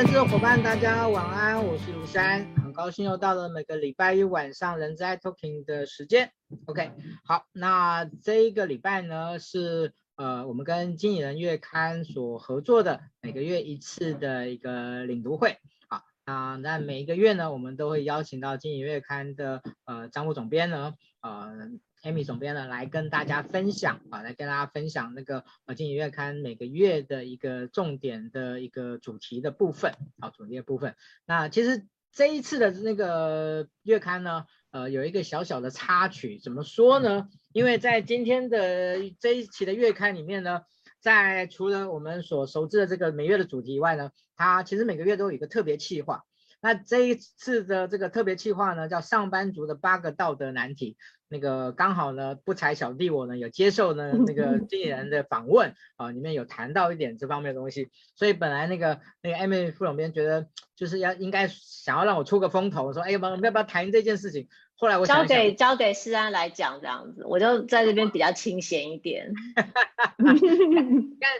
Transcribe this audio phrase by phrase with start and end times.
[0.00, 6.32] 人资的伙伴，大家晚安，我是卢山，很高兴又到了每个礼拜一晚上人在 talking 的时间。
[6.64, 6.92] OK，
[7.22, 15.58] 好，那这一个礼拜呢是呃我们跟经理人月刊所合作的每个月一次的一个领读会。
[15.86, 21.68] 好，那那每一个月呢，我们都会邀请到经理月刊的呃张副总编呢，呃。
[22.02, 30.96] Amy 总编呢，来跟大家分享啊，来跟大家分享那个呃，经营月刊每个月的一个重点的一个主题的部分，啊，主题的部分。
[31.26, 37.28] 那其实这一次的那个月刊呢，呃，有一个小小的插曲，怎么说呢？
[37.52, 40.62] 因为在今天的这一期的月刊里面呢，
[41.00, 46.24] 在除了我们所熟知的这个每月的主题以外呢，它其实每个月都有一个特别企划。
[46.60, 50.96] 那这一次的这个特别企划呢，叫上班族的八个道德难题。
[51.32, 64.48] 那个刚好呢，不才小弟我呢有接受呢那个 经纪人的访问啊，里面有谈到一点这方面的东西，所以本来那个那个 Amy 副总编觉得就是要应该想要让我出个风头，说哎呀，我们要不要谈这件事情？
[64.74, 69.32] 后来我交给交给诗安来讲这样子，我就在这边比较清闲一点。
[69.54, 70.26] 看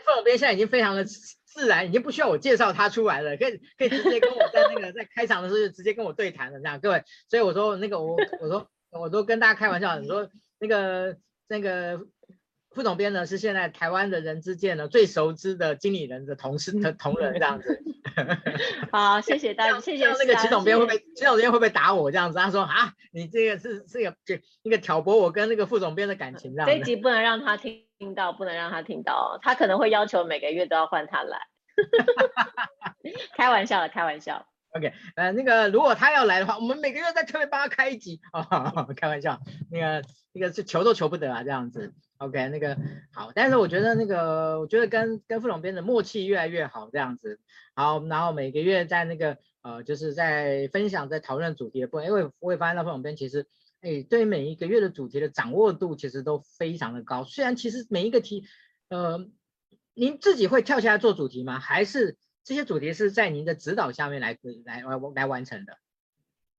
[0.05, 1.03] 副总编现在已经非常的
[1.53, 8.67] 自然，已经不需要我介绍他出来了，可以可以直接跟我在那个在开场的时候就直接跟我对谈了这样，各位，所以我说那个我我说。
[8.93, 10.29] 我都跟大家开玩笑，你说
[10.59, 11.15] 那个
[11.47, 12.01] 那个
[12.71, 17.81] 副总编呢，是现在台湾的人之间呢最熟知的经理人的同事的同仁这样子。
[18.91, 20.05] 好，谢谢大家，谢谢。
[20.07, 20.97] 那个齐总编会不会？
[21.15, 22.37] 齐总编会不会打我这样子？
[22.37, 26.67] 他说啊，你这个是这个就那个挑拨我跟那个副总编的感情这样。
[26.67, 31.37] 这一集不能让他听听到，不能让他听到，他可能会要求每个月都要换他来。
[33.37, 34.47] 开玩笑的，开玩笑。
[34.71, 41.93] OK，呃，那个如果他要来的话，我们每个月再特别帮他开一集啊， 开玩笑，那个那个是求都求不得啊，这样子。
[42.17, 42.75] OK，那个
[43.13, 47.39] 好，但是我觉得那个我觉得跟跟副总编的默契越来越好，这样子。
[47.75, 53.45] 好，然后每个月在那个呃，就是在分享在讨论主题的部分，因为我也发现到副总编其实，
[53.81, 57.23] 哎，对每一个月的主题的掌握度其实都非常的高。
[57.23, 58.45] 虽然其实每一个题，
[58.89, 59.27] 呃，
[59.93, 61.59] 您自己会跳下来做主题吗？
[61.59, 62.17] 还是？
[62.43, 64.81] 这些主题是在您的指导下面来来
[65.13, 65.77] 来完成的。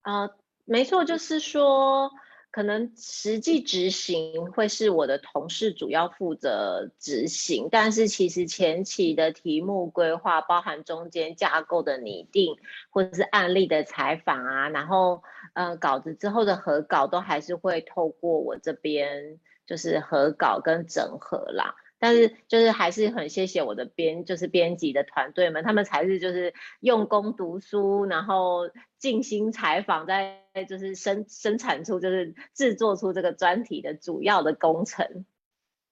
[0.03, 0.31] 呃，
[0.65, 2.13] 没错，就是说，
[2.53, 12.55] 可能实际执行会是我的同事主要负责执行，但是其实前期的题目规划，包含中间架构的拟定，
[12.91, 21.75] 或者是案例的采访啊，然后呃稿子之后的核稿，都还是会透过我这边就是核稿跟整合啦。
[21.99, 28.69] 但是就是还是很谢谢我的编，就是编辑的团队们，他们才是就是用功读书，然后
[28.99, 35.25] 尽心采访，在就是生生产出就是制作出这个专题的主要的工程。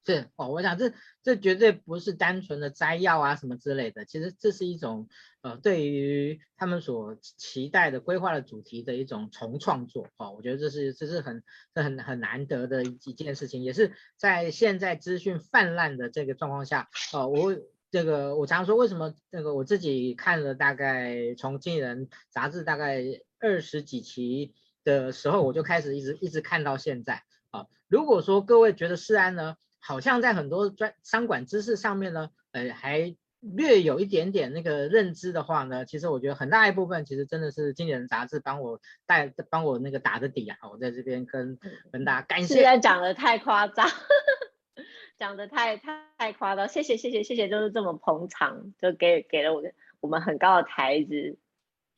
[0.07, 5.09] 是哦，我想这这绝对不是单纯的摘要啊什么之类的，其实这是一种
[5.43, 10.09] 呃对于他们所期待的规划的主题的一种重创作。
[10.17, 11.43] 哦，我觉得这是这是很
[11.75, 17.57] 这很很难得的一件事情，也是在现在资讯泛滥的这个状况下哦，我
[17.91, 23.05] 这个我常说为什么这个我自己看了大概从经纪人杂志大概
[23.39, 27.23] 二十几期的时候，我就开始一直一直看到现在。
[27.51, 41.59] 啊，如果说各位觉得诗安呢，好像在很多专商管知识上面呢，呃，还略有一点点那个认知的话呢，其实我觉得很大一部分其实真的是经理人杂志帮我带帮我那个打的底啊，我在这边跟
[41.91, 42.55] 跟大家感谢。
[42.55, 43.89] 现在讲的太夸张，
[45.17, 49.63] 讲的太太太夸张，谢谢谢谢谢谢，就是这么捧场，就给给了我
[50.01, 51.39] 我们很高的台子。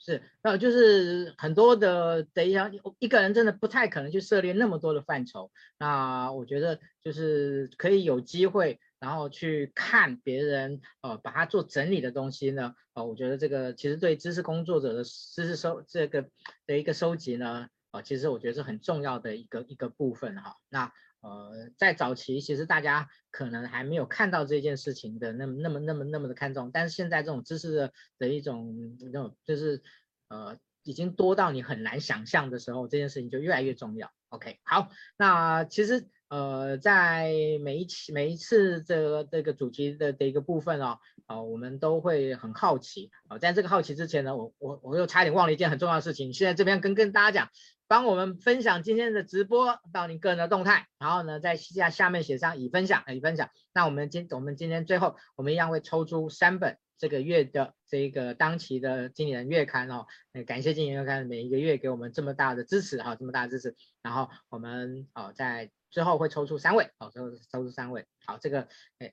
[0.05, 2.69] 是，那就是很多的，等一下，
[2.99, 5.53] 一个人真的不太可能去涉猎那么多的范畴。
[5.79, 16.29] 那我觉得就是可以有机会，然后去看别人呃把它做整理的东西呢，呃，我觉得这个其实对知识工作者的知识收这个
[16.67, 20.57] 的一个收集呢，呃，其实我觉得是很重要的一个一个部分哈。
[20.69, 20.93] 那。
[21.23, 29.85] 呃，在早期，其实大家可能还没有看到这件事情的那么、那么、那么、那么的看重，但是现在这种知识的的一种那种，就是
[30.29, 34.11] 呃，已经多到你很难想象的时候，这件事情就越来越重要。
[34.31, 47.49] OK，好，那其实呃，在每一期、每一次这个这个主题的的一个部分哦，啊、我们都会很好奇啊、在这个好奇之前呢，我我我又差点忘了一件很重要的事情，现在这边跟跟大家讲。
[47.93, 53.51] 帮我们分享今天的直播到你个人的动态，然后呢，在下下面写上已分享，已分享。
[53.75, 60.07] 那我们今我们今天最后，我们一样会抽出三本这个月的这个当期的经理人月刊哦。
[60.47, 63.77] 感谢经理人月刊每一个月给我们这么大的支持哈，这么大的支持。
[64.01, 68.07] 然后我们哦在最后会抽出三位哦，最后抽出三位。
[68.25, 68.69] 好，这个
[69.01, 69.13] 哎。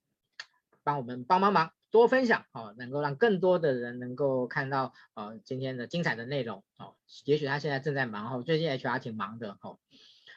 [0.89, 6.95] 帮我们帮帮忙，多分享哦，能够让更多的人能够看到呃今天的精彩的内容哦。
[7.25, 9.77] 也许他现在正在忙哦，最近 HR 挺忙的哦。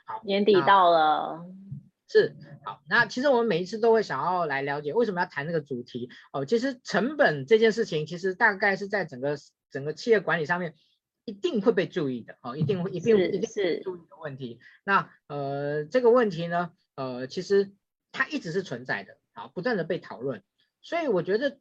[0.04, 1.46] 好，年底到了，
[2.06, 2.82] 是好。
[2.86, 6.44] 那其实我们每一次都会想要来了解为什么要谈这个主题哦。
[6.44, 9.38] 其实成本这件事情，其实大概是在整个
[9.70, 10.74] 整个企业管理上面
[11.24, 14.60] 一定会被注意的哦，一定会一定一定是注意的问题。
[14.84, 17.72] 那呃这个问题呢，呃其实
[18.10, 19.16] 它一直是存在的。
[19.32, 20.42] 好，不断的被讨论，
[20.80, 21.58] 所以我觉得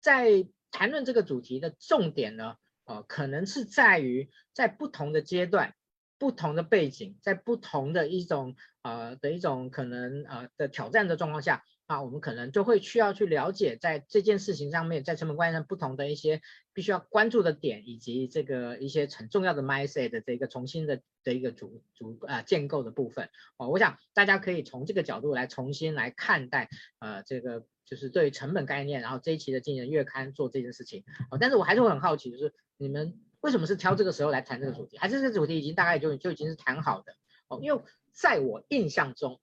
[0.00, 5.74] 在谈论这个主题的重点呢，呃，可能是在于在不同的阶段、
[6.18, 11.64] 不同的背景，在不同的一种呃的一种可能呃的挑战的状况下。
[11.86, 16.40] 啊，我们可能就会需要去了解，在这件事情上面，在成本观念上不同的一些
[16.72, 23.28] 必须要关注的点，以及这个一些很重要的 mindset 的这个重新的的一个组组啊建构的部分。
[23.58, 26.70] 哦，我想大家可以从这个角度来重新来看待，
[27.00, 31.04] 呃，这个就是对成本概念，然后这一期的经营月刊做这件事情。
[31.30, 34.96] 哦，但是我还是会很好奇，就是你们为什么是挑这个时候来谈这个主题？
[34.96, 37.12] 还是这个主题已经大概就就已经是谈好的？
[37.48, 37.82] 哦，因为
[38.14, 39.38] 在我印象中。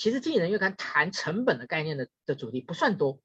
[0.00, 3.20] 其实经理人月刊谈成本的概念的的主题不算多，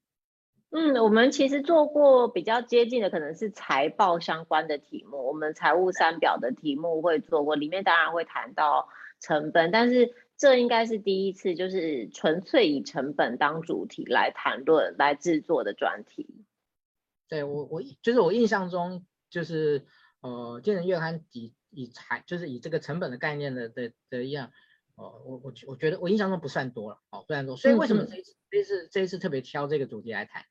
[0.72, 8.90] 嗯，我们其实做过比较接近的，可能是财报相关的题目，我们财务三表的题目会做过，里面当然会谈到
[9.22, 16.44] 成本，但是这应该是第一次，就是纯粹以成本当主题来谈论、来制作的专题。
[17.30, 19.86] 对，我我就是我印象中就是
[20.20, 24.52] 呃，经理人月刊以以财就是以这个成本的概念的的的一样。
[24.96, 30.44] 哦，我我我觉得我印象中不算多了，哦，不算多，所以为什么这一次、嗯、这一次这一次特别挑这个主题来谈？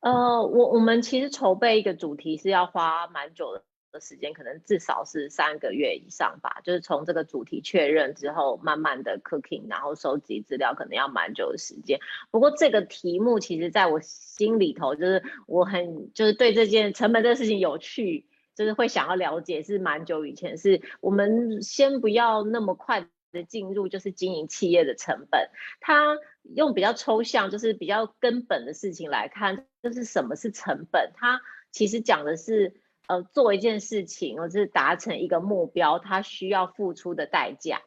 [0.00, 3.60] 呃，我我们其实筹备一个主题是要花蛮久
[3.90, 6.60] 的时间，可能至少是三个月以上吧。
[6.62, 11.98] 就是从这个主题确认之后，慢慢的 cooking，然后收集资料，可能要蛮久的时间。
[12.30, 20.56] 不过这个题目其实在我心里头，就是我很就是对这件成本这个事情有趣，就是会想要了解，是蛮久以前。
[20.58, 31.12] 是我们先不要那么快的进入就是经营企业的成本，它用比较抽象，就是比较根本的事情来看，就是什么是成本？
[31.14, 31.40] 它
[31.70, 32.74] 其实讲的是，
[33.06, 37.82] 呃，做一件事情或者是达成一个目标，它需要付出的代价。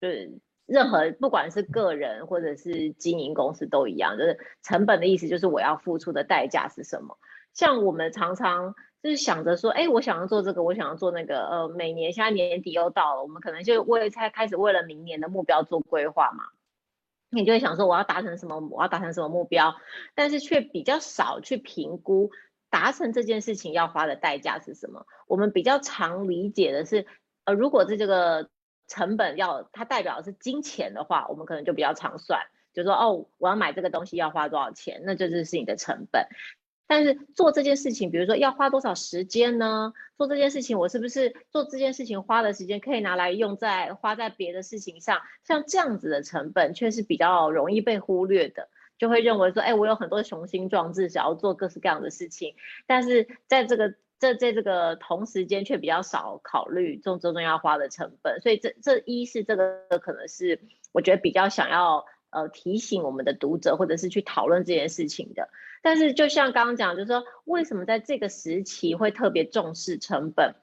[0.00, 7.18] 就是任何不管是个人或者是经营公司都一样，就是成本的意思就是我要付出的代价是什么？
[7.52, 8.74] 像我们常常。
[9.02, 16.44] 就是想着说，哎，我想要做这个，我想要做那个，呃，每年现在年底又到了，我们可能就为才开始为了明年的目标做规划嘛。
[17.30, 19.76] 你就会想说，我要达成什么，我要达成什么目标，
[20.14, 22.30] 但是却比较少去评估
[22.68, 25.06] 达成这件事情要花的代价是什么。
[25.28, 27.06] 我们比较常理解的是，
[27.44, 28.50] 呃，如果是这个
[28.88, 32.40] 成本要它代表的是金钱的话，我们可能就比较常算，
[32.74, 36.26] 就说，哦，我要买这个东西要花多少钱，那这就是你的成本。
[36.90, 39.92] 但是做这件事情，比如说要花多少时间呢？
[40.16, 45.20] 做这件事情，我是不是做这件事情花的时间可以拿来用在花在别的事情上？
[45.44, 52.56] 像这样子的成本却是比较容易被忽略的，就会认为说，哎，我有很多雄心壮志，想要做各式各样的事情，
[52.88, 58.40] 但是在这个这在这个同时间却比较少考虑中中重要花的成本。
[58.40, 65.50] 所以这这一是这个可能是我觉得比较想要呃提醒我们的读者，或者是去讨论这件事情的。
[65.82, 70.54] 但是，就像刚刚讲，就是说，为什么在这个时期会特别重视成本？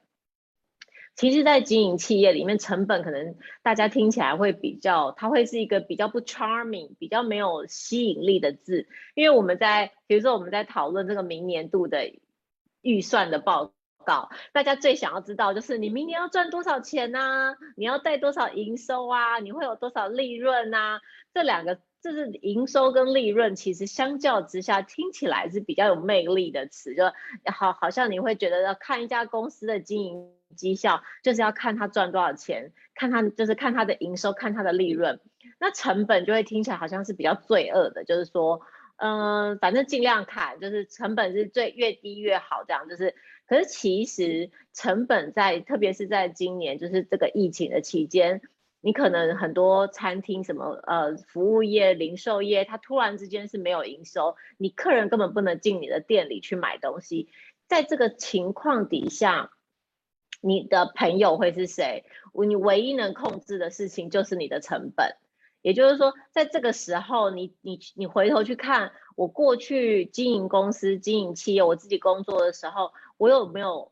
[1.16, 8.86] 其实，在经营企业里面，成本可能大家听起来会比较，它会是一个比较不 charming、比较没有吸引力的字。
[9.16, 12.12] 因为我们在，比如说我们在讨论这个明年度的
[12.80, 13.72] 预算的报
[14.04, 17.56] 告，大家最想要知道就是你明年要赚多少钱啊？
[17.76, 19.40] 你要带多少营收啊？
[19.40, 21.00] 你会有多少利润啊？
[21.34, 21.80] 这两个。
[22.02, 27.04] 就是营收跟利润，其实相较之下听起来是比较有魅力的词，就
[27.52, 35.20] 好好像你会觉得要看一家公司的经营绩效，就是要看它赚多少钱，看它就是看它的营收，看它的利润。
[35.58, 38.60] 那成本就会听起来好像是比较罪恶的，就是说，
[38.96, 43.14] 嗯、反正尽量砍，就是成本是最越低越好，这样就是。
[43.48, 48.42] 可是其实成本在，特别是在今年，就是这个疫情的期间。
[48.80, 57.28] 你可能很多餐厅什么呃服务业、零售业，它突然之间是没有营收，你客人根本不能进你的店里去买东西。
[57.66, 59.50] 在这个情况底下，
[60.40, 62.04] 你的朋友会是谁？
[62.46, 65.16] 你唯一能控制的事情就是你的成本。
[65.60, 73.90] 也就是说，在这个时候，你你你回头去看我过去经营公司、经营企业，我自己工作的时候，我有没有？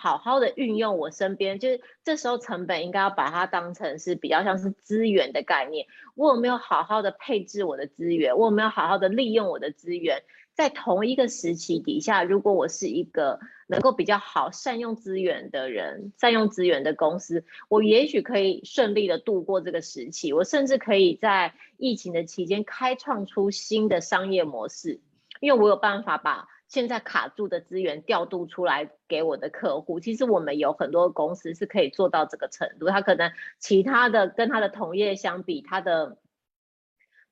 [0.00, 5.86] 好好的运用我身边，就是这时候成本应该要把它当成是比较像是资源的概念。
[6.14, 8.36] 我有没有好好的配置我的资源？
[8.38, 10.22] 我有没有好好的利用我的资源？
[10.54, 20.32] 在同一个时期底下，如果我是一个能够比较好善用资源的人，善用资源的公司，我也许可以顺利的度过这个时期。
[20.32, 25.00] 我甚至可以在疫情的期间开创出新的商业模式，
[25.40, 29.98] 因为我有办法把现在卡住的资源调度出来给我的客户。
[29.98, 36.18] 其实我们有很多公司是可以做到这个程度，他可能其他的跟他的同业相比，他的。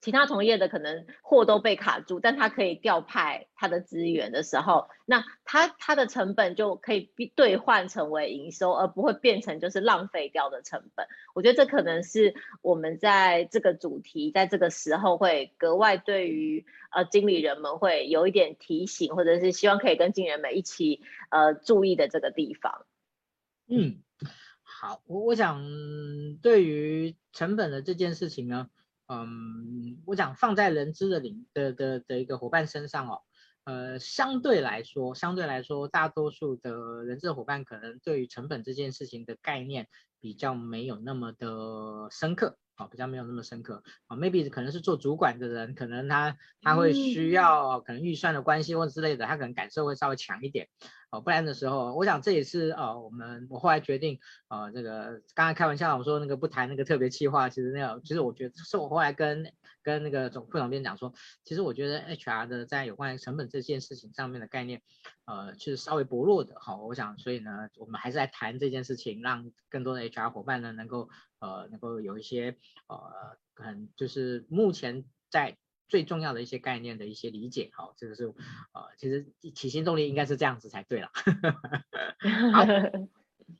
[0.06, 11.08] 其他同业的可能货都被卡住，但他可以调派他的资源的时候，那他他的成本就可以兑换成为营收，而不会变成就是浪费掉的成本。
[11.34, 22.86] 我觉得这可能是我们在这个主题在这个时候会格外对于呃经理人们会有一点提醒，或者是希望可以跟经理人们一起呃注意的这个地方。
[23.66, 23.96] 嗯，
[24.62, 25.66] 好，我我想
[26.40, 28.70] 对于成本的这件事情呢。
[29.08, 33.20] 嗯，我讲放在人资的领的的的一个伙伴身上哦，
[33.64, 39.88] 呃，相对来说，相对来说，大多数的人资伙伴可能对于成本这件事情的概念
[40.20, 42.58] 比较没有那么的深刻。
[42.76, 50.68] 哦，比较没有那么深刻啊，maybe 可能是做主管的人，可能他他会需要可能预算的关系或之类的，他可能感受会稍微强一点。
[51.10, 54.18] 哦，不然的时候，我想这也是呃，我们我后来决定
[54.48, 59.52] 呃，这个刚才开玩笑我说那个不谈那个特别企划，其实那个其实我觉得是我后来跟
[59.84, 61.14] 跟那个总副总编讲说，
[61.44, 64.82] 其实我觉得 HR 的在有关于成本这件事情上面的概念，
[65.26, 66.56] 呃，其实稍微薄弱的。
[66.60, 71.08] 好，我想所以呢，我们还是来谈这件事情，让更多的 HR 伙伴呢能够。
[71.38, 72.56] 呃，能够有一些
[72.88, 75.56] 呃，可能就是目前在
[75.88, 78.34] 最重要的一些概念的一些理解，好，这个是呃，
[78.98, 81.10] 其实起心动力应该是这样子才对了。
[82.52, 82.64] 好，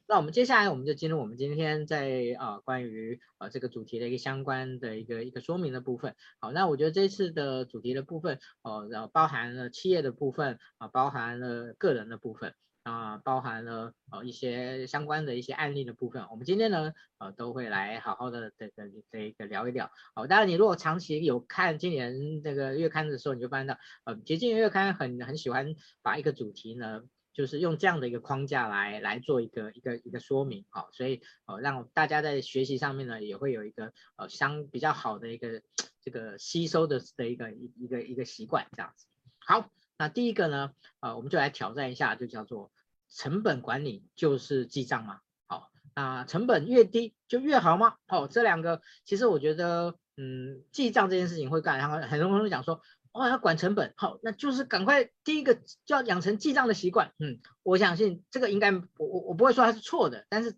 [0.09, 6.17] 那我们接下来我们就进入我们今天在呃关于呃这个主题的一个相关的一个一个说明的部分。
[6.41, 12.55] 好，那我觉得这次的主题的部分，呃，然后包含了企业的部分啊，呃，包含了个人的部分。
[12.87, 19.91] 啊，包含了呃一些相关的一些案例的部分，我们今天呢呃都会来好好的这个这个聊一聊。
[20.15, 27.03] 好，当然你如果长期有看今年这个月刊的时候，你就发现到呃，其实今年月刊很很喜欢把一个主题呢，
[27.33, 35.61] 就是用这样的一个框架来来做一个一个一个说明，好，所以呃让大家在学习上面呢也会有一个呃相比较好的一个
[36.01, 39.09] 这个吸收的的一个一一个一个习惯这样子。
[39.41, 42.71] 好，那第一个呢，呃我们就来挑战一下，就叫做。
[43.09, 45.21] 成本管理就是记账吗？
[45.47, 47.95] 好，那成本越低就越好吗？
[48.09, 57.15] 好，这两个其实我觉得，嗯，记账这件事情会干，然后很多人都讲说，哦，要管成本，好，那就是赶快第一个就要养成记账的习惯。
[57.21, 60.57] 嗯，我相信这个应该，我我我不会说它是错的，但是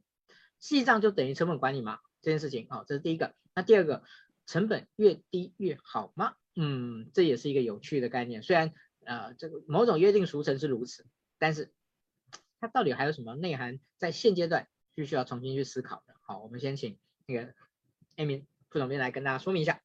[0.59, 1.99] 记账就等于成本管理吗？
[2.23, 3.35] 这件事情，好，这是第一个。
[3.55, 4.05] 那第二个，
[4.47, 6.33] 成本越低越好吗？
[6.57, 8.73] 嗯，这也是一个有趣的概念，虽然
[9.09, 11.07] 呃，这个某种约定俗成是如此，
[11.39, 11.73] 但是。
[12.61, 16.15] 它到底还有什么内涵，在现阶段必须要重新去思考的。
[16.23, 17.55] 好，我们先请那个
[18.17, 19.81] Amy 副总编来跟大家说明一下。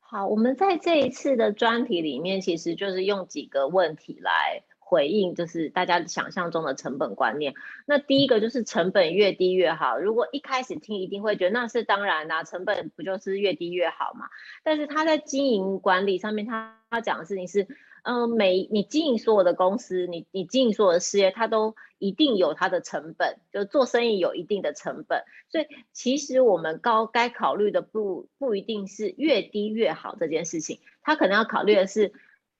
[0.00, 7.54] 好，我们在这一次的专题里面，其实就是用几个问题来回应，就是大家想象中的成本观念。
[7.86, 9.96] 那第一个就是成本越低越好。
[9.96, 14.28] 如果一开始听，一定会觉得那是当然啦，成本不就是越低越好嘛？
[14.64, 17.68] 但是他在经营管理上面，他他讲的事情是。
[18.02, 25.24] 嗯，每你经营所有的公司，你你经营所有的事业，它都一定有它的成本，就做生意有一定的成本。
[25.50, 32.12] 所以其实我们高该考虑的不不一定是越低越好这件事情，他可能要考虑的是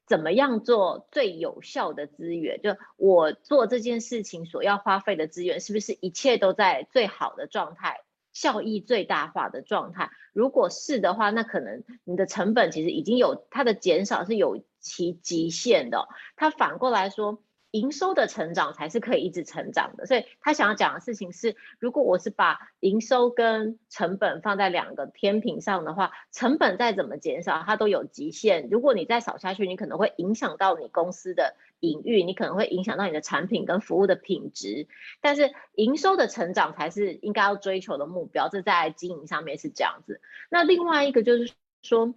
[0.07, 2.61] 怎么样做最有效的资源。
[2.63, 8.01] 就我做这件事情所要花费的资源，是不是一切都在最好的状态？
[8.33, 16.09] 效益最大化的状态，如果是的话，那可能你的成本其实已经有它的减少是有其极限的哦。
[16.37, 20.07] 它反过来说，营收的成长才是可以一直成长的。
[20.07, 28.69] 所以他想要讲的事情是，如果我是把营收跟成本放在两个天平上的话，成本再怎么减少，它都有极限。
[28.71, 31.55] 如果你再少下去，你可能会影响到你公司的。
[31.81, 34.87] 隐喻，你可能会影响到你的产品跟服务的品质，
[35.21, 40.21] 但是营收的成长才是应该要追求的目标，这在经营上面是这样子。
[40.49, 42.15] 那另外一个就是说。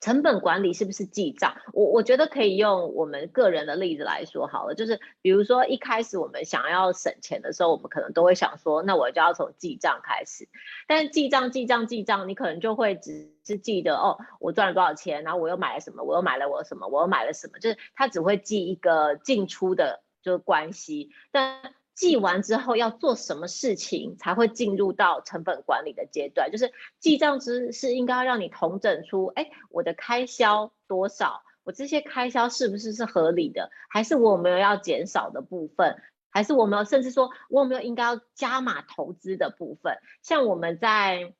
[0.00, 1.56] 成本管理是不是记账？
[1.72, 10.48] 我我觉得可以用我们个人的例子来说好了，就是比如说一开始我们想要省钱的时候，我们可能都会想说，那我就要从记账开始。
[10.86, 21.74] 但是记账记账记账，你可能就会只是记得哦，我赚了多少钱，然后我又买了什么，我又买了我什么，我又买了什么，就是他只会记一个进出的就是关系，但。
[21.98, 26.52] 记完之后要做什么事情才会进入到成本管理的阶段？
[26.52, 36.00] 就是记账之是应该让你统整出，哎，我的开销多少，我这些开销是不是是合理的，还是我有没有要减少的部分，
[36.30, 39.98] 还是我没有，甚至说我有没有应该要加码投资的部分？
[40.22, 41.34] 像我们在。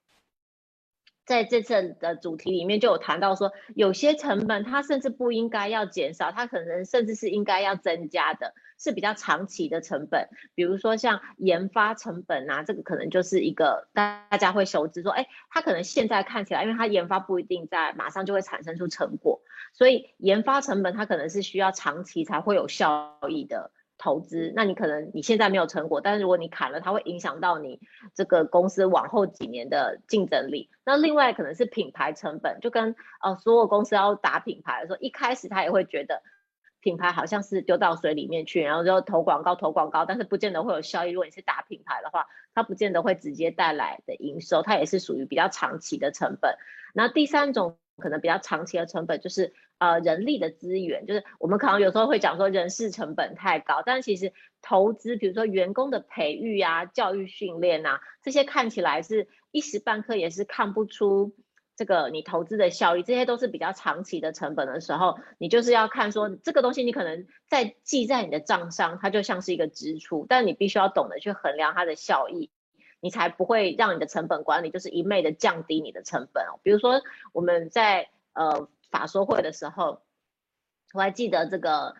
[1.29, 10.31] 在这次的主题里面就有谈到说，有些成本它甚至不应该要减少，它可能甚至是应该要增加的，是比较长期的成本。
[10.55, 19.43] 比如说像研发成本啊，这个可能就是一个大大家会熟知说，哎，它可能现在看起来，因为它研发不一定在马上就会产生出成果，
[19.75, 23.71] 所以研发成本它可能是需要长期才会有效益的。
[23.99, 27.81] 投资，那你可能你现在没有成果，但是如果你砍了，它会影响到你
[28.15, 30.71] 这个公司往后几年的竞争力。
[30.85, 36.23] 那另外可能是品牌成本，就跟呃所有公司要打品牌的时候，一开始他也会觉得
[36.81, 41.11] 品牌好像是丢到水里面去，然后就投广告投广告，但是不见得会有效益。
[41.11, 46.57] 如果你是打品牌的话，它不见得会直接带来的营收，它也是属于比较长期的成本。
[46.95, 49.53] 那第三种可能比较长期的成本就是。
[49.81, 61.33] 呃，人力的资源，就是我们可能有时候会讲说人事成本太高，但其实投资，比如说员工的培育啊、教育训练啊，这些看起来是一时半刻也是看不出
[61.79, 72.51] 这个你投资的效益，这些都是比较长期的成本的时候，你就是要看说这个东西你可能在记在你的账上，它就像是一个支出，但你必须要懂得去衡量它的效益，
[73.01, 76.59] 你才不会让你的成本管理就是一昧的降低你的成本哦。
[76.65, 77.01] 比如说
[77.33, 78.69] 我们在呃。
[78.91, 80.01] 法说会的时候，
[80.95, 81.95] 我还记得这个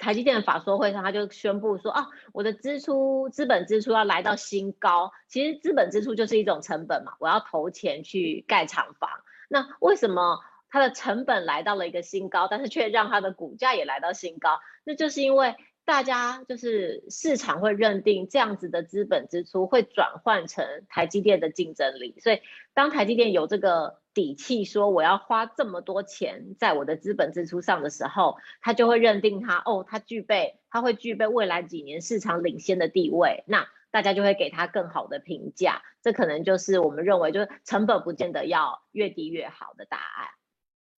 [0.00, 5.12] 台积电的法说会上，他就宣布说啊，我的支出资本支出要来到新高。
[5.28, 9.08] 其实资本支出就是一种成本嘛，我要投钱去盖厂房。
[9.48, 14.58] 那为什么它的成本来到了一个新高，但是却让它的股价也来到新高？
[14.82, 15.54] 那就是因为。
[15.90, 22.42] 大家就是市场会认定这样子的资本支出会转换成台积电的竞争力，所以
[22.74, 40.28] 当台积电有这个底气说我要花这么多钱在我的资本支出上的时候，他就会认定它哦，它具备，它会具备未来几年市场领先的地位，那大家就会给它更好的评价，这可能就是我们认为就是成本不见得要越低越好的答案。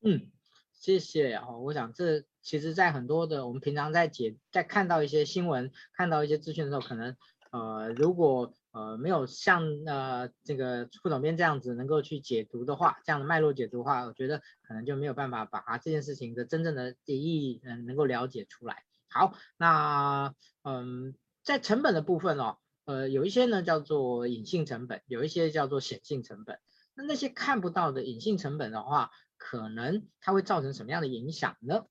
[0.03, 0.31] 嗯，
[0.75, 2.25] 谢谢哦，我想这。
[2.43, 7.17] 其实，在很多的我们平常在解，在看到一些新闻、看到一些资讯的时候，可能
[7.53, 18.83] 呃，如果呃没有像呃这个副总编这样子能够去解读的话，这样的脉络解读的话，我觉得可能就没有办法把这件事情的真正的意义嗯能够了解出来。
[19.09, 26.59] 好，那嗯，在成本的部分哦，呃，有一些呢叫做隐性成本，有一些叫做显性成本。
[26.95, 31.85] 那那些看不到的隐性成本的话，可能它会造成什么样的影响呢？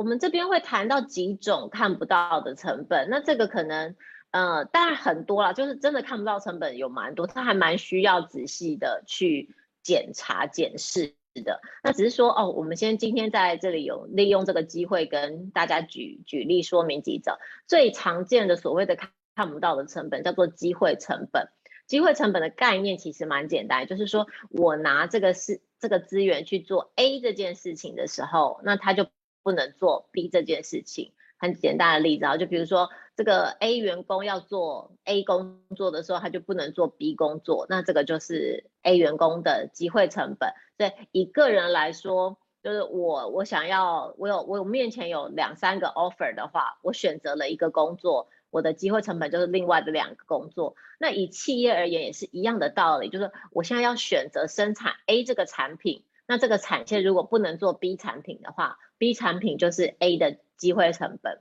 [0.00, 3.94] 我们这边会谈到几种看不到的成本，那这个可能，
[4.30, 11.60] 呃，当然很多啦，就是真的看不到成本有蛮多，它还蛮需要仔细的去检查检视的。
[11.84, 17.34] 那只是说，哦，我们先今天在这里有利用这个机会跟大家举举例说明几种
[17.66, 21.50] 最常见的所谓的看看不到的成本，叫做机会成本。
[21.86, 25.60] 机会成本的概念其实蛮简单，就是说我拿这个是。
[25.82, 29.06] 这个资源去做 A 这件事情的时候，那他就
[29.42, 31.12] 不能做 B 这件事情。
[31.38, 40.52] 很简单的例子啊，就比如说这个 A 员工要做 A 工作的时候，他就不能做 B 工作，那这个就是 A 员工的机会成本。
[40.76, 48.28] 所以以个人来说，就是我我想要我有我有面前有两三个 offer 的话，我选择了一个工作。
[48.50, 50.74] 我的机会成本就是另外的两个工作。
[50.98, 61.40] 那以企业而言也是一样的道理，就是我现在要选择生产 A 这个产品，那这个产线如果不能做 B 产品的话，B 产品就是 A 的机会成本。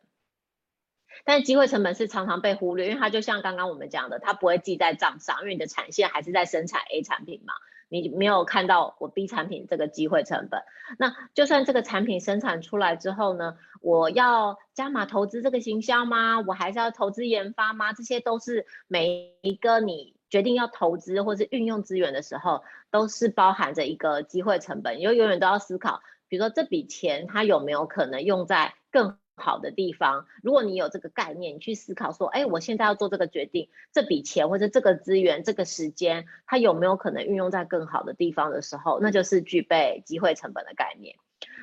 [1.25, 7.53] 但是机会成本是常常被忽略，因为它就像刚刚我们讲的，它不会记在账上，因为你的产线还是在生产 A 产品嘛。
[7.87, 10.63] 你没有看到我 B 产品这个机会成本，
[10.97, 16.39] 那就算这个产品生产出来之后呢，我要加码投资这个行销吗？
[16.39, 17.93] 我还是要投资研发吗？
[17.93, 41.15] 这些都是每一个你决定要投资或是运用资源的时候，都是包含着一个机会成本，因为永远都要思考，比如说这笔钱它有没有可能用在更好的地方，如果你有这个概念，你去思考说，哎，我现在要做这个决定，这笔钱或者这个资源、这个时间，它有没有可能运用在更好的地方的时候，那就是具备机会成本的概念。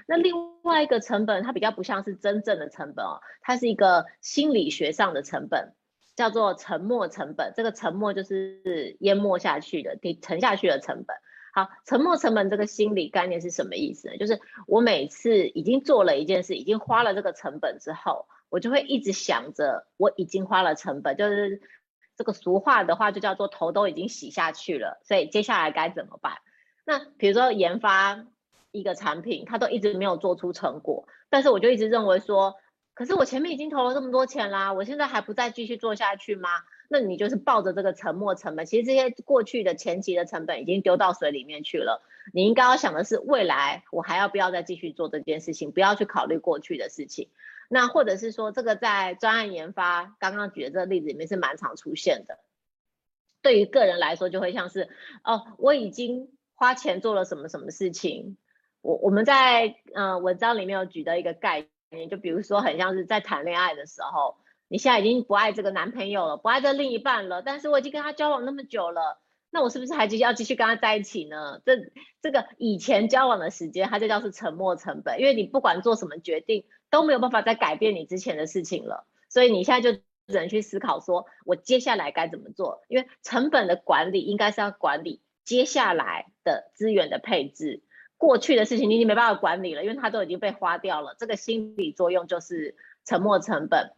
[0.07, 5.75] 那另外一个成本，它比较不像是真正的成本哦，它是一个心理学上的成本，
[6.17, 7.53] 叫做沉没成本。
[7.55, 11.17] 这个沉没就是淹没下去的、你沉下去的成本。
[11.55, 14.19] 好，沉没成本这个心理概念是什么意思呢？
[14.19, 21.63] 就是我每次已经做了一件事，已经花了这个成本之后，我就会一直想着我已经花了成本，就是
[22.15, 26.35] 这个俗话的话就叫做头都已经洗下去了，所以接下来该怎么办？
[26.85, 28.27] 那比如说研发
[28.71, 32.55] 一个产品，它都一直没有做出成果，但是我就一直认为说，
[32.97, 36.49] 可是我前面已经投了这么多钱啦，我现在还不再继续做下去吗？
[36.89, 42.03] 那你就是抱着这个沉没成本，其实这些过去的前期的成本已经丢到水里面去了。
[42.33, 47.29] 你应该要想的是未来我还要不要再继续做这件事情，不要去考虑过去的事情。
[47.69, 52.39] 那或者是说，这个在专案研发刚刚举的这个例子里面是蛮常出现的。
[53.43, 54.89] 对于个人来说，就会像是
[55.23, 58.39] 哦，我已经花钱做了什么什么事情。
[58.81, 64.37] 我我们在嗯、文章里面有举的一个概念，就比如说很像是在谈恋爱的时候。
[64.69, 69.21] 你现在已经不爱这个男朋友了，不爱这另一半了，但是我已经跟他交往那么久了，
[69.51, 71.63] 那我是不是还继续要继续跟他在一起呢？
[71.65, 71.77] 这
[72.21, 79.97] 这个以前交往的时间，它就叫是沉没成本，因为你不管做什么决定都没有办法再改变你之前的事情了，所以你现在就
[80.27, 82.83] 只能去思考说，我接下来该怎么做？
[82.89, 87.85] 因为成本的管理应该是要管理接下来的资源的配置，
[88.19, 92.75] 过去的事情你已经没办法管理了，因为它都已经被花掉了，这个心理作用就是
[93.05, 93.93] 沉没成本。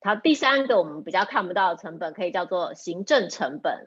[0.00, 3.84] 好，第三个我们比较看不到的成本，可以叫做行政成本。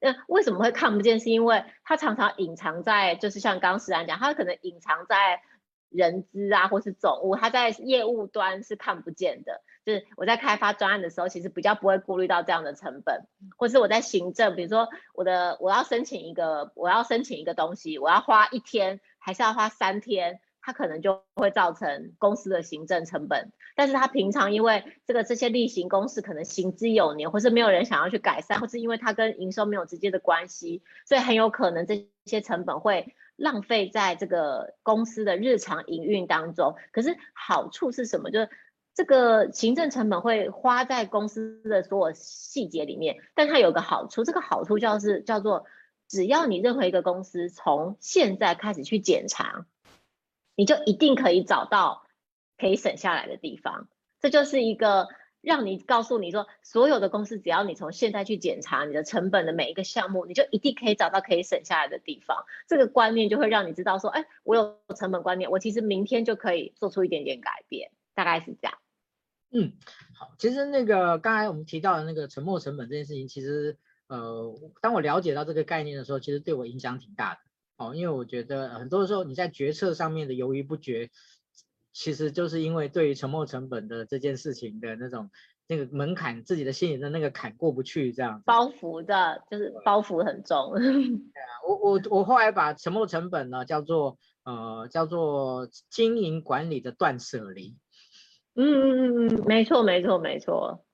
[0.00, 1.20] 那为什么会看不见？
[1.20, 5.42] 是因为它常常隐藏在，就是像刚石安讲，它可能隐藏在
[5.90, 9.62] 人资啊，或是总务，它在业务端是看不见的。
[9.92, 20.40] 是我在开发专案的时候，其实比较不会顾虑到这样的成本，或是我在行政，比如说我的我要申请一个，我要申请一个东西，我要花一天，还是要花三天？
[20.60, 36.74] 它可能就会造成公司的行政成本，但是他平常因为这个这些例行公事可能行之有年，或是没有人想要去改善，或是因为它跟营收没有直接的关系，所以很有可能这些成本会浪费在这个公司的日常营运当中。
[36.92, 38.30] 可是好处是什么？
[38.30, 38.50] 就是
[38.98, 45.66] 这个行政成本会花在公司的所有细节里面，但它有个好处，这个好处叫是叫做
[46.08, 49.66] 只要你任何一个公司从现在开始去检查。
[50.56, 52.02] 你就一定可以找到
[52.58, 53.88] 可以省下来的地方，
[54.20, 55.06] 这就是一个
[55.40, 62.44] 让你告诉你说，所有的公司只要你从现在去检查你的成本的每一个项目，你就一定可以找到可以省下来的地方。
[62.66, 68.76] 这个观念就会让你知道说，哎，我有成本观念，我其实明天就可以做出一点点改变，大概是这样。
[69.50, 69.72] 嗯，
[70.14, 77.40] 好，其实那个刚才我们提到的那个沉没成本这件事情，其实呃，当我了解到这个概念的时候，其实对我影响挺大的。
[77.78, 81.10] 哦，因为我觉得很多时候你在决策上面的犹豫不决，
[81.92, 85.30] 其实就是因为对于沉没成本的这件事情的那种
[85.66, 90.72] 那个门槛，自己的心里的那个坎过不去，这样包袱的，就是包袱很重。
[90.74, 97.76] 对啊，我我我后来把沉没成本呢叫做呃叫做经营管理的断舍离。
[98.58, 100.84] 嗯嗯嗯嗯，没错没错没错，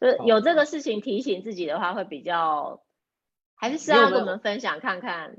[0.00, 2.82] 就有这个事情提醒自己的话，会比较
[3.56, 5.36] 还是是要跟我们分享看看。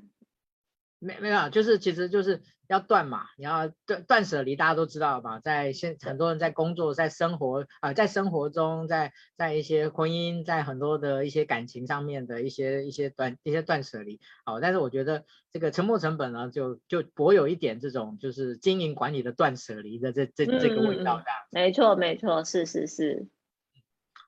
[0.99, 5.39] 没没有，就是其实就是要断嘛，你要断断舍离，大家都知道吧？
[5.39, 14.19] 在现很多人在工作、在生活啊、呃，在生活中，在在一些婚姻，在很多的一些感情上面的一些一些断一些断舍离。
[14.43, 21.25] 好，但是我觉得这个沉没成本呢，就就颇有一点这种就是经营管理的断舍离的这这这个味道的。
[21.51, 23.27] 没错没错，是是是。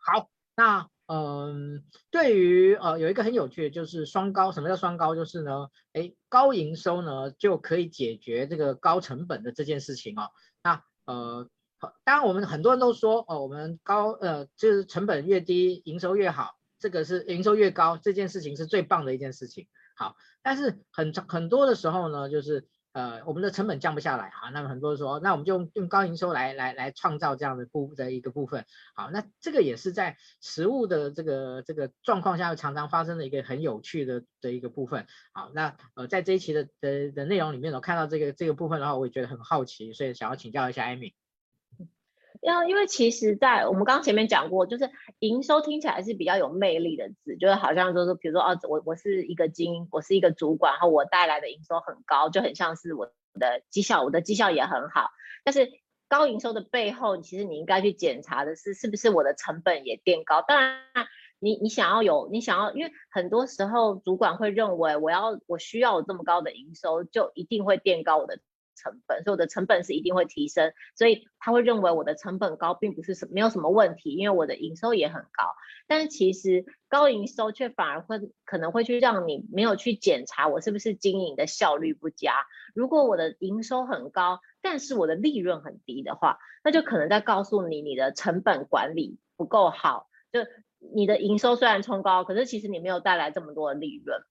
[0.05, 0.88] 好，那。
[1.12, 4.52] 嗯，对于呃有一个很有趣的，就是双高。
[4.52, 5.15] 什么叫双高？
[5.15, 10.30] 就是呢，哎，高营收呢就可以解决这个高成本的这件事情哦。
[10.62, 11.50] 那呃，
[12.04, 19.67] 当然我们很多人都说哦，我们高呃就是成本越低，营收越好，这个是营收越高，这件事情是最棒的一件事情。
[19.95, 22.67] 好，但是很很多的时候呢，就是。
[22.91, 41.13] 呃，我们的成本降不下来，哈，那么很多人说，那我们就用用高营收来来来创造这样的部的一个部分，好，那这个也是在实物的这个这个状况下常常发生的一个很有趣的的一个部分，好，那呃在这一期的的的内容里面，我看到这个这个部分的话，我也觉得很好奇，所以想要请教一下艾米。
[42.41, 55.10] 要因为其实，在我们刚前面讲过，就是营收听起来是比较有魅力的字，就是好像就是，比如说哦，我我是一个精英，我是一个主管，然后我带来的营收很高，就很像是我的绩效，我的绩效也很好。
[55.43, 55.69] 但是
[56.08, 60.41] 高营收的背后，其实你应该去检查的是，是不是我的成本也垫高？
[60.41, 60.80] 当然，
[61.39, 68.39] 你你想要有，你想要，因为很多时候主管会认为，我要我需要有这么高的营收，就一定会垫高我的
[68.80, 75.54] 成本，所以我的成本是一定会提升，所以他会认为我的成本高，并不是什没有什么问题，因为我的营收也很高。
[75.88, 82.34] 但是其实高营收却反而会可能会去让你没有去检查我是不是经营的效率不佳。
[82.74, 90.42] 如果我的营收很高，但是我的利润很低的话，那就可能在告诉你你的成本管理不够好，就
[90.94, 94.22] 你的营收虽然冲高，可是其实你没有带来这么多的利润。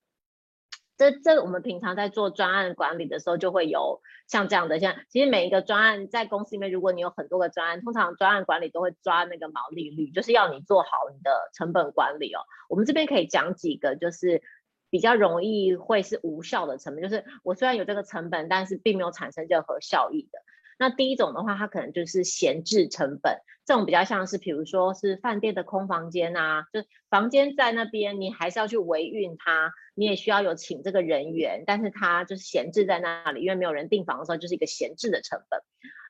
[0.99, 12.41] 这这我们平常在做专案管理的时候，就会有像这样的，像其实每一个专案在公司里面，如果你有很多个专案，通常专案管理都会抓那个毛利率，就是要你做好你的成本管理哦。
[12.67, 14.43] 我们这边可以讲几个，就是
[14.89, 20.39] 比较容易会是无效的成本，就是我虽然有这个成本，但是并没有产生任何效益的。
[20.79, 35.59] 那第一种的话，它可能就是闲置成本，这种比较像是，比如说是饭店的空房间啊，就房间在那边，你还是要去维运它，你也需要有请这个人员，但是它就是闲置在那里，因为没有人订房的时候，就是一个闲置的成本。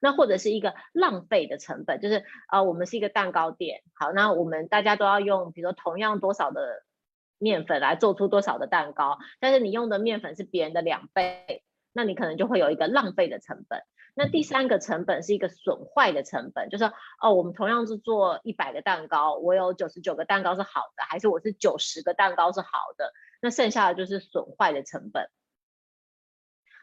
[0.01, 6.83] 那或者是一个浪费的成本，就是啊、呃，我们是一个蛋糕店，好，那我们大家都要用，比如说同样多少的
[7.39, 13.81] 面粉来做出多少的蛋糕，但是你用的面粉是别人的两倍，那你可能就会有一个浪费的成本。
[14.21, 16.83] 那第三个成本是一个损坏的成本，就是
[17.21, 23.13] 哦，我们同样是做一百个蛋糕，我有九十九个蛋糕是好的，还是我是九十个蛋糕是好的？
[23.41, 25.29] 那剩下的就是损坏的成本。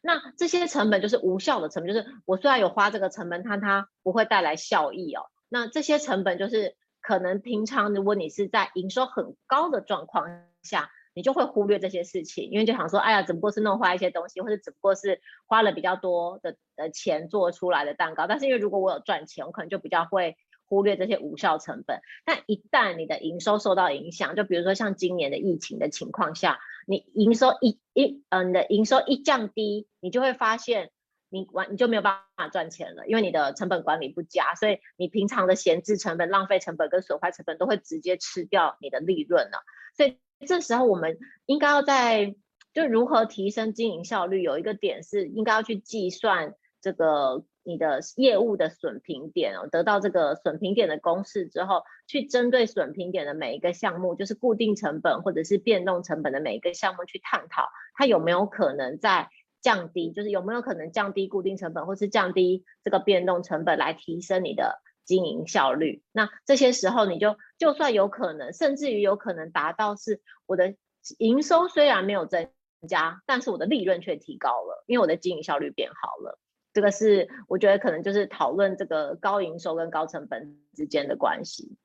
[0.03, 5.27] 那这些成本就是无效的成本，就是我虽然有花这个成本，但它不会带来效益哦。
[5.51, 10.91] 那这些成本就是可能平常如果你是在营收很高的状况下。
[11.17, 18.27] 你就会忽略这些事情，因为就想说，哎呀，只不过是弄坏一些东西，或者只不过是花了比较多的的钱做出来的蛋糕。
[18.27, 22.01] 但是因为如果我有赚钱，我可能就比较会忽略这些无效成本。
[22.27, 30.91] 但一旦你的营收受到影响，就比如说像今年的疫情的情况下，你营收一一嗯、你的营收一降低，你就会发现
[31.31, 39.65] 你完你就没有办法赚钱了，因为你的成本管理不佳，所以你平常的闲置成本、浪费成本跟损坏成本都会直接吃掉你的利润了，
[39.97, 40.19] 所以。
[40.45, 42.35] 这时候我们应该要在
[42.75, 59.29] 就如何提升经营效率，有一个点是应该要去计算这个你的业务的损平点哦，得到这个损平点的公式之后，去针对损平点的每一个项目，就是固定成本或者是变动成本的每一个项目去探讨，它有没有可能在
[59.63, 64.81] 降低，就是有没有可能降低固定成本或是降低这个变动成本来提升你的。
[65.07, 70.75] 经营效率，那这些时候你就就算有可能，甚至于有可能达到是我的
[71.19, 72.51] 营收虽然没有增
[72.87, 76.39] 加，但是我的利润却提高了，因为我的经营效率变好了。
[76.75, 81.79] 这个是我觉得可能就是讨论这个高营收跟高成本之间的关系。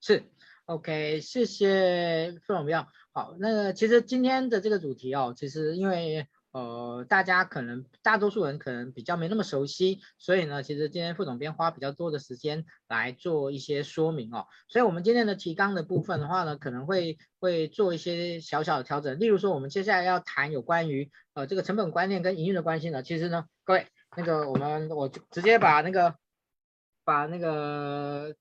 [0.00, 0.24] 是
[0.64, 2.86] ，OK，谢谢傅总编。
[3.12, 6.26] 好，那其实今天的这个主题哦，其实因为。
[6.52, 14.46] 呃，大家可能大多数人可能比较没那么熟悉，所以呢，其实今天副总编花比较多的时间来做一些说明哦。
[14.68, 19.18] 所以我们今天的提纲的部分的话呢，可能会会做一些小小的调整。
[19.18, 23.86] 例如说，我们接下来要谈有关于呃这个成本观念跟营运的关系呢，其实呢，各位
[24.16, 26.14] 那个我们我直接把那个
[27.04, 28.34] 把那个。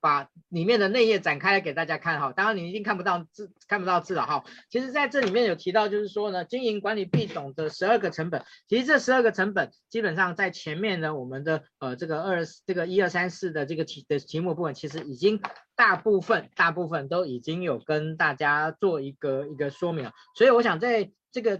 [0.00, 4.44] 把里面的内页展开来给大家看哈，当然你一定看不到字，看不到字了哈。
[4.68, 8.44] 其实在这里面有提到，就是说呢，经营管理必懂的十二个成本。
[8.68, 15.40] 其实这十二个成本，基本上在前面呢，我们的呃这个二这个一二三四的这个题的题目部分，其实已经
[15.74, 20.12] 大部分大部分都已经有跟大家做一个一个说明了。
[20.36, 21.58] 所以我想在这个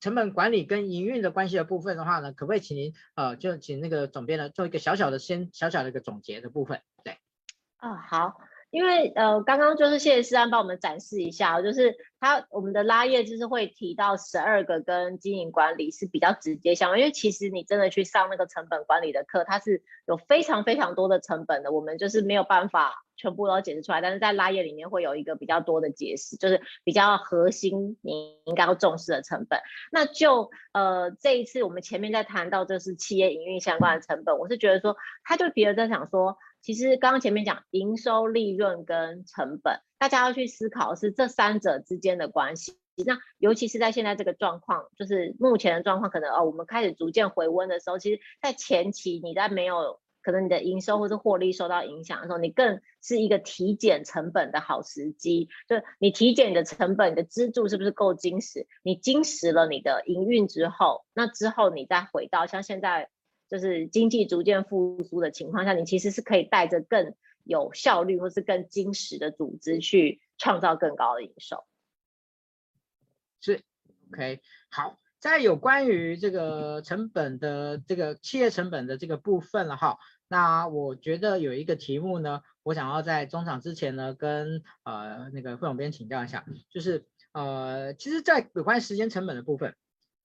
[0.00, 7.18] 成本管理跟营运的关系的部分的话呢，可不可以请您呃就请那个总编呢做一个小小的先小小的一个总结的部分，对。
[7.86, 29.60] 啊、哦，好，因为呃，刚刚就是谢谢诗安帮我们展示一下，就是他我们的拉页就是会提到十二个跟经营管理是比较直接相关，因为其实你真的去上那个成本管理的课，它是有非常非常多的成本的，我们就是没有办法全部都解释出来，但是在拉页里面会有一个比较多的解释，就是比较核心你应该要重视的成本。
[29.92, 36.36] 那就呃这一次我们前面在谈到就是企业营运相关的成本，我是觉得说，他就别人在想说。
[36.66, 42.76] 其实刚刚前面讲营收、利润跟成本，大家要去思考是这三者之间的关系。
[43.06, 55.48] 那尤其是在现在这个状况，就是目前的状况，可能哦，我们开始逐渐回温的时候，其实，在前期你在没有可能你的营收或者获利受到影响的时候，你更是一个体检成本的好时机。
[55.68, 58.66] 就是你体检你的成本，你的支柱是不是够精实？
[58.82, 63.08] 你精实了你的营运之后，那之后你再回到像现在。
[63.48, 71.64] 就是经济逐渐复苏的情况下，你其实是可以带着更有效率或是更精实的组织去创造更高的营收。
[73.40, 73.62] 是
[74.12, 89.76] ，OK，好，在有关于这个成本的这个企业成本的这个部分了哈，那我觉得有一个题目呢，我想要在中场之前呢，跟呃那个副总编请教一下，就是呃，其实，在有关时间成本的部分，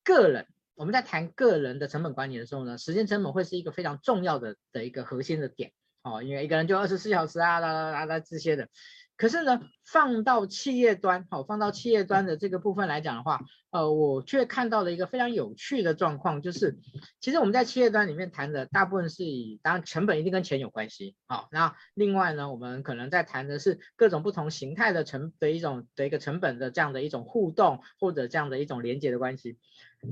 [0.03, 0.47] 个人
[0.81, 8.67] 我们在谈个人的成本管理的时候呢，时间成本会是一个非常重要的的一个核心的点哦，因为一个人就二十四小时啊啦啦啦啦这些的。
[9.15, 16.79] 可是呢，放到企业端，好，放到企业端的这个部分来讲的话，呃，我却看到了一个非常有趣的状况，就是
[17.19, 29.59] 其实我们在企业端里面谈的大部分是以，当然成本一定跟钱有关系，好，那另外呢，我们可能在谈的是各种不同形态的成的一种的一个成本的这样的一种互动或者这样的一种连接的关系。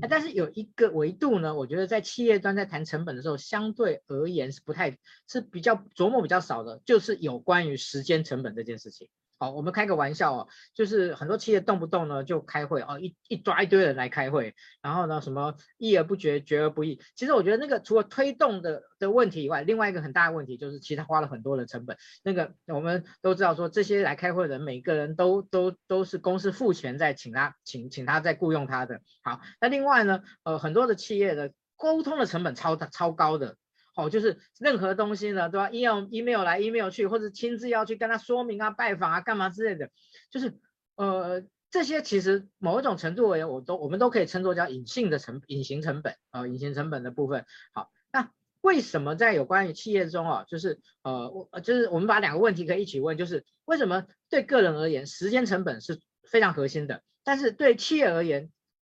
[0.08, 9.08] 但是有一个维度呢，我觉得在企业端在谈成本的时候，相对而言是不太是比较琢磨比较少的，就是有关于时间成本这件事情。
[9.40, 17.00] 好，我们开个玩笑哦，就是很多企业动不动呢就开会哦，一一抓一堆人来开会，然后呢什么议而不决，决而不议。
[17.16, 21.96] 其实我觉得那个除了推动的的问题以外，另外一个很大的问题就是其实他花了很多的成本。
[22.22, 29.00] 那个我们都知道说，这些来开会的人每个人都都都是公司付钱在请他请请他在雇佣他的。
[29.22, 33.56] 好，那另外呢，呃，很多的企业的沟通的成本超超高的。
[34.00, 39.90] 哦，就是任何东西呢，对吧？email email 来 email 去，或者亲自要去跟他说明啊、拜访啊、干嘛之类的，
[40.30, 40.58] 就是
[40.96, 47.44] 呃这些其实某一种程度而言，我都我们都可以称作叫隐性的成隐形成本啊、隐形成本的部分。
[47.74, 48.30] 好，那
[48.62, 58.50] 为什么在有关于企业中啊，就是呃我就是我们把两个问题可以一起问，就是为什么对个人而言时间成本是非常核心的，但是对企业而言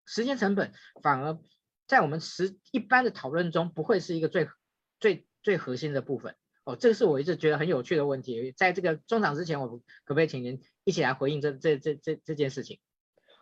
[0.06, 1.38] 时间成本反而
[1.88, 4.48] 在我们实一般的讨论中不会是一个最。
[5.04, 8.54] 最最核心的部分哦，这个是我一直觉得很有趣的问题。
[8.54, 12.80] 在这个中场之前，我可不可以请您一起来回应这这这这这件事情？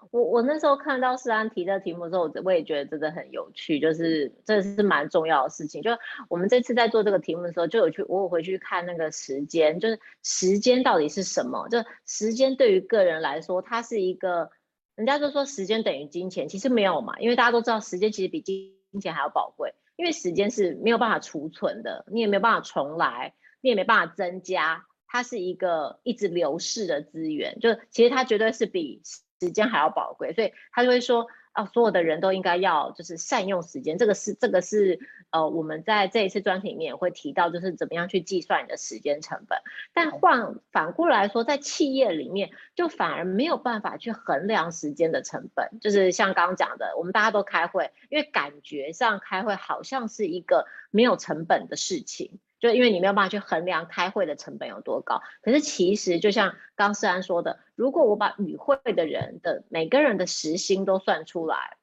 [0.09, 5.83] 我我那时候看到世安提的题目之后，我也觉得真的很有趣，就是这是蛮重要的事情。
[5.83, 5.91] 就
[6.29, 11.69] 我们这次在做这个题目的时候，就有去我有回去看那个时间，就是时间到底是什么？
[11.69, 14.49] 就时间对于个人来说，它是一个，
[14.95, 19.75] 人家都说时间等于金钱，其实没有嘛，因为大家都知道时间其实比金钱还要宝贵。
[20.01, 29.03] 因为时间是没有办法储存的，你也没有办法重来，你也没办法增加，它是一个一直流逝的资源，就其实它绝对是比
[29.39, 31.27] 时间还要宝贵，所以他就会说。
[31.53, 34.99] 啊，所有的人都应该要就是善用时间，这个是这个是
[35.31, 39.59] 呃我们在这一次专题里面也会提到，就是怎么样去计算你的时间成本。
[39.93, 52.39] 但换反过来说，在企业里面就反而没有办法去衡量时间的成本，就是像刚刚讲的，我们大家都开会，因为感觉上开会好像是一个没有成本的事情。
[52.61, 61.77] 就因为你没有办法去衡量开会的成本有多高，可是其实就像刚思安说的，如果我把与会的人的每个人的时薪都算出来，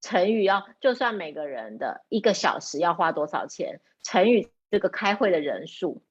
[0.00, 6.02] 乘以要就算每个人的一个小时要花多少钱，乘以这个开会的人数，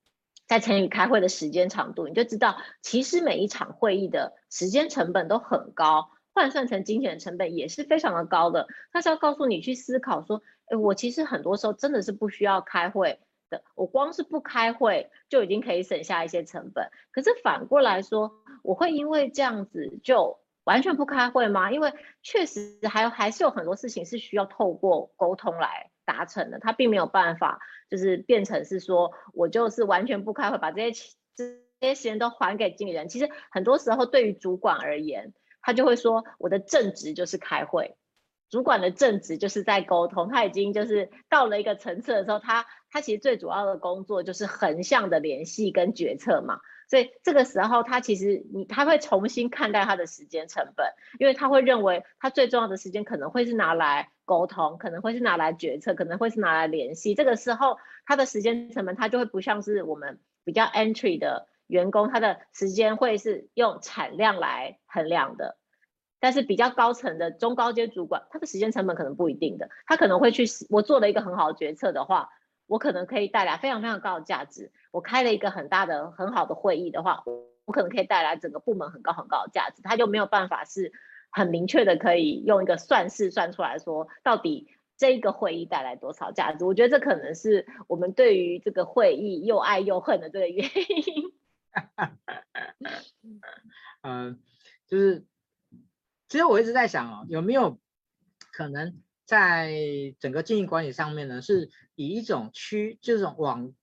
[0.46, 8.68] 再乘以开会的时间长度，你就知道其实每一场会议的时间成本都很高，换算成金钱成本也是非常的高的。
[8.92, 13.22] 他是要告诉你去思考说，诶，我其实很多时候真的是不需要开会。
[13.76, 18.32] 我光是不开会就已经可以省下一些成本，可是反过来说，
[18.64, 21.72] 我会因为这样子就完全不开会吗？
[21.72, 27.60] 因为确实还有还是有很多事情是需要透过沟通来达成的，他并没有办法
[27.90, 31.46] 就是变成是说我就是完全不开会，把这些这
[31.88, 33.10] 些时间都还给经理人。
[33.10, 37.96] 其实很多时候对于主管而言，他就会说我的正职就是开会。
[38.50, 65.58] 主管的正职就是在沟通，他已经就是到了一个层次的时候，他他其实最主要的工作就是横向的联系跟决策嘛，所以这个时候他其实你他会重新看待他的时间成本，因为他会认为他最重要的时间可能会是拿来沟通，可能会是拿来决策，可能会是拿来联系，这个时候他的时间成本他就会不像是我们比较 entry 的员工，他的时间会是用产量来衡量的。
[66.24, 72.30] 但是比较高层的中高阶主管，他的时间成本可能不一定的，他可能会去，我做了一个很好的决策的话，
[72.72, 74.72] 我可能可以带来非常非常高的价值。
[74.92, 77.22] 我开了一个很大的很好的会议的话，
[77.66, 79.82] 我可能可以带来整个部门很高很高的价值。
[79.82, 80.94] 他就没有办法是
[81.32, 86.64] 很明确的可以用一个算式算出来说，到底这一个会议带来多少价值。
[86.64, 91.34] 我觉得这可能是我们对于这个会议又爱又恨的这个原因。
[94.02, 94.40] 嗯，
[94.88, 95.26] 就是。
[96.30, 97.78] 其实我一直在想哦，有没有
[98.54, 99.02] 可能
[99.32, 103.74] 在整个经营管理上面呢，是以一种趋，这种往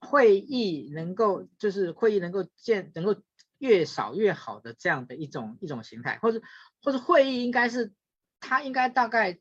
[0.00, 3.14] 会议能够，就是会议能够建，能够
[3.58, 6.42] 越少越好的这样的一种一种形态，或者
[6.82, 7.92] 或者会议应该是
[8.40, 9.38] 它应该大概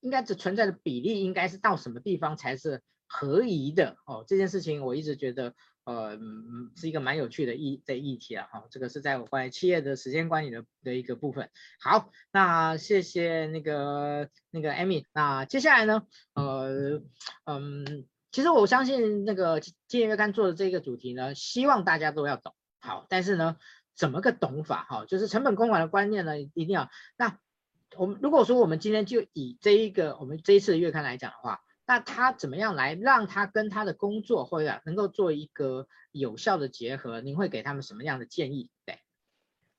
[0.00, 4.22] 应该只存在的比例应该是到什么地方才是合宜的哦？
[4.28, 5.54] 这件事情我一直觉得
[5.88, 6.18] 呃
[6.76, 11.48] 是一个蛮有趣的议的议题啊哈、这个是在我关于企业的时间管理的的一个部分。
[11.80, 17.00] 好，那谢谢那个那个 Amy，那接下来呢呃
[17.44, 23.56] 嗯，其实我相信那个企业月刊做的这个主题呢，希望大家都要懂好，但是呢
[23.96, 27.38] 怎么个懂法哈、就是成本公管的观念呢一定要那。
[27.96, 37.20] 我们如果说我们今天就以这一个我们这一次月刊来讲的话，那他怎么样来让他跟他的工作或者能够做一个有效的结合？
[37.22, 38.70] 您会给他们什么样的建议？
[38.84, 39.00] 对，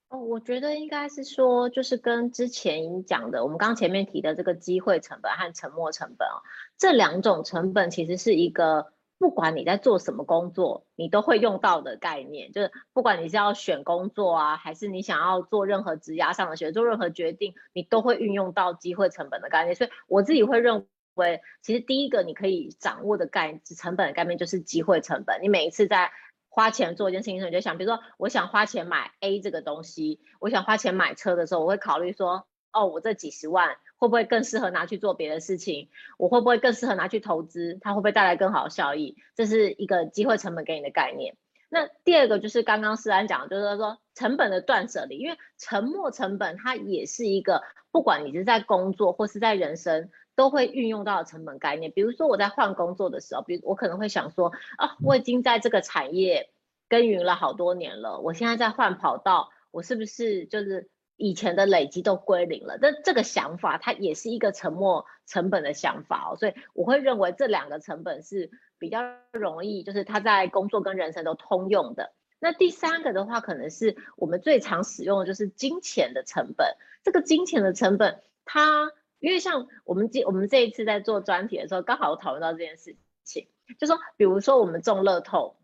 [0.10, 6.42] 哦，我觉得应该是说，就是跟之前讲的，我们刚前面提的这个机会成本和沉没成本啊，
[6.78, 8.92] 这两种成本其实是一个。
[9.22, 19.76] 不管你在做什么工作，你都会用到的概念，就是不管你是要选工作啊，还是你想要做任何职涯上的选择，做任何决定，你都会运用到机会成本的概念。
[19.76, 25.42] 所以我自己会认为，其实第一个你可以掌握的概念，成本的概念就是机会成本。
[25.42, 26.12] 你每一次在
[26.48, 33.78] 花钱做一件事情的时候，你就想，比如说我想花钱买 A 这个东西，我想花钱买车的时候，我会考虑说，哦，我这几十万。
[34.00, 35.90] 会不会更适合拿去做别的事情？
[36.18, 37.78] 我会不会更适合拿去投资？
[37.82, 39.18] 它会不会带来更好的效益？
[39.36, 41.36] 这是一个机会成本给你的概念。
[41.68, 51.92] 那第二个就是刚刚思安讲，就是说成本的断舍离，因为沉没成本它也是一个，不管你是在工作或是在人生都会运用到成本概念。
[51.92, 56.50] 比如说我在换工作的时候，比如我可能会想说啊，我已经在这个产业
[56.88, 60.90] 耕耘了好多年了，我现在在换跑道，我是不是就是？
[61.22, 69.02] 以前的累积都归零了，但这个想法它也是一个沉没成本的想法哦，所以我会认为这两个成本是比较
[69.34, 72.14] 容易，就是它在工作跟人生都通用的。
[72.40, 76.78] 那第三个的话，可能是我们最常使用的就是金钱的成本。
[77.04, 83.48] 这个金钱的成本，它因为像我们这我们这一次在做专题的时候，刚好讨论到这件事情，
[83.80, 85.58] 就说比如说我们中乐透，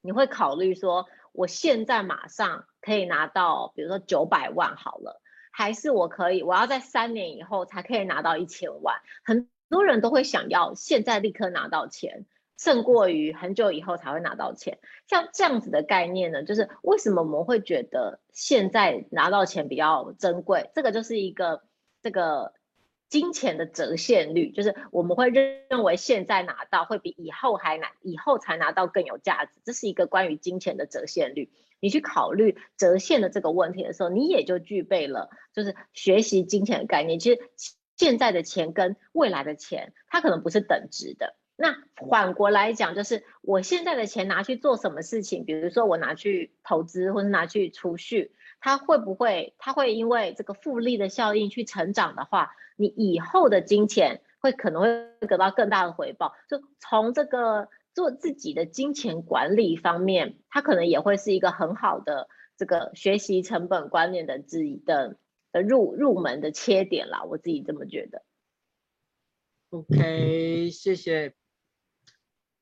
[0.00, 1.06] 你会考虑说。
[1.36, 5.20] 我现在马上可以拿到，比如说九百万好了，
[5.50, 9.00] 还是我可以，我要在三年以后才可以拿到一千万？
[9.24, 12.24] 很多人都会想要现在立刻拿到钱，
[12.56, 14.78] 胜过于很久以后才会拿到钱。
[15.08, 20.70] 像这样子的概念呢，就是为什么我们会觉得现在拿到钱比较珍贵？
[20.72, 21.64] 这个就是一个
[22.00, 22.54] 这个。
[23.14, 29.52] 金钱的折现率，就是我们会认认为现在拿到会比以后还难，以后才拿到更有价值。
[29.62, 31.52] 这是一个关于金钱的折现率。
[31.78, 37.20] 你去考虑折现的这个问题的时候，你也就具备了，就是学习金钱的概念。
[37.20, 37.40] 其实
[37.96, 41.36] 现在的钱跟未来的钱，它可能不是等值的。
[41.54, 41.76] 那
[42.10, 45.44] 反过来讲，就是我现在的钱拿去做什么事情？
[45.44, 49.54] 比如说我拿去投资，或者拿去储蓄，它会不会？
[49.58, 52.50] 它会因为这个复利的效应去成长的话？
[52.76, 54.88] 你以后的金钱会可能会
[55.26, 65.18] 得到更大的回报，就从这个做自己的金钱管理方面，它可能也会是一个很好的这个学习成本观念的自己的
[65.52, 68.24] 的入入门的切点啦，我自己这么觉得。
[69.70, 71.34] OK，谢谢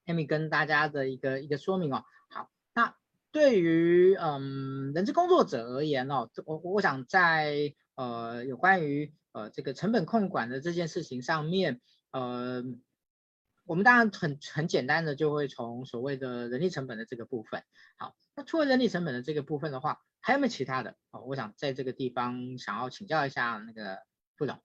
[0.07, 2.05] Amy 跟大家的一个一个说明哦。
[2.29, 2.95] 好，那
[3.31, 9.13] 对于嗯人资工作者而言哦，我我想在呃有关于。
[9.33, 11.81] 呃，这个成本控管的这件事情上面，
[12.11, 12.63] 呃，
[13.65, 17.63] 我们当然很很简单的就会从所谓的人力成本的这个部分。
[17.97, 20.97] 好，那除了人力成本的这个部分的话，还有没有其他的？
[21.13, 24.01] 哦，我想在这个地方想要请教一下那个
[24.37, 24.59] 副总，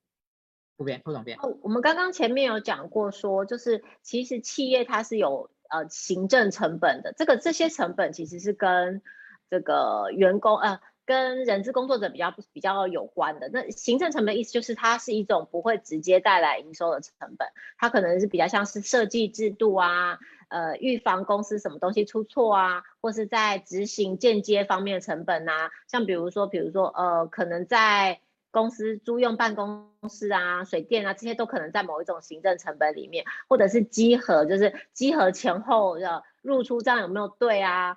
[0.76, 1.38] 副编，副总变。
[1.38, 9.00] 哦，我们刚刚前面有讲过说，就是其实企业它是有呃行政成本的，这个这些成本其实是跟
[9.48, 10.80] 这个员工呃。
[11.08, 17.48] 跟人资工作者比较比较有关的，那行政成本意思就是它是一种不会直接带来营收的成本，
[17.78, 37.96] 它可能是比较像是设计制度啊，呃，预防公司什么东西出错啊，或是在执行间接方面的成本啊，像比如说，比如说，呃，可能在公司租用办公室啊、水电啊这些都可能在某一种行政成本里面，或者是稽核，就是稽核前后的入出账有没有对啊？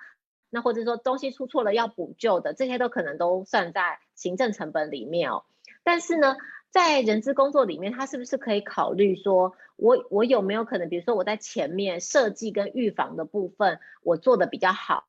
[0.51, 5.45] 那或者说东西出错了要补救的，这些都可能都算在行政成本里面哦。
[5.83, 6.35] 但是呢，
[6.69, 15.05] 在人资工作里面，它是不是可以考虑说，我我有没有可能，比如说我在前面设计跟预防的部分，我做的比较好，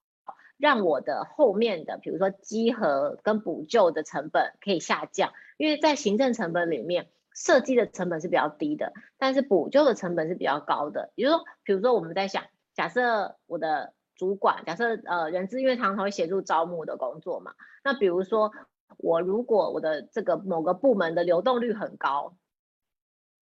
[0.57, 5.32] 让我的后面的，比如说稽核跟补救的成本可以下降？
[5.59, 11.12] 因为在行政成本里面，设计的成本是比较低的，但是补救的成本是比较高的。
[11.16, 18.52] 也就是说，比如说我们在想，假设我的主管假设呃人资，因为常常会协助招募的工作嘛，那比如说
[18.98, 22.36] 我如果我的这个某个部门的流动率很高，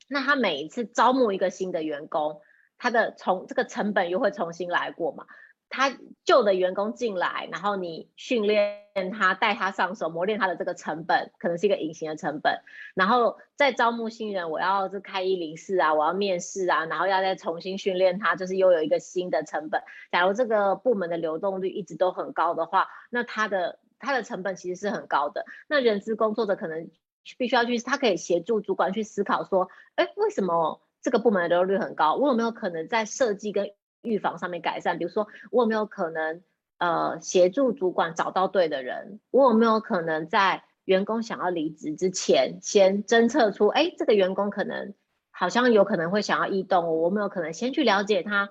[0.08, 2.40] 那他每一次招募一个新的员工，
[2.78, 5.26] 他的从这个成本又会重新来过嘛？
[5.70, 8.82] 他旧的员工进来，然后你训练
[9.16, 12.60] 他，带他上手，磨练他的这个成本，可能是一个隐形的成本。
[12.94, 19.80] 然后再招募新人，我要是开一零四啊，我要面试啊，然后要再重新训练他，就是又有一个新的成本。
[20.10, 25.46] 假如这个部门的流动率一直都很高的话，那他的他的成本其实是很高的。
[25.68, 26.90] 那人资工作者可能
[27.38, 32.16] 必须要去，他可以协助主管去思考说，哎，为什么这个部门的流动率很高？
[32.16, 33.70] 我有没有可能在设计跟
[34.02, 36.42] 预防上面改善，比如说我有没有可能
[36.78, 39.20] 呃协助主管找到对的人？
[39.30, 44.94] 我有没有可能在员工想要离职之前，先侦测出，哎，这个员工可能
[45.30, 48.50] 好像有可能会想要异动，我有没有可能先去了解他？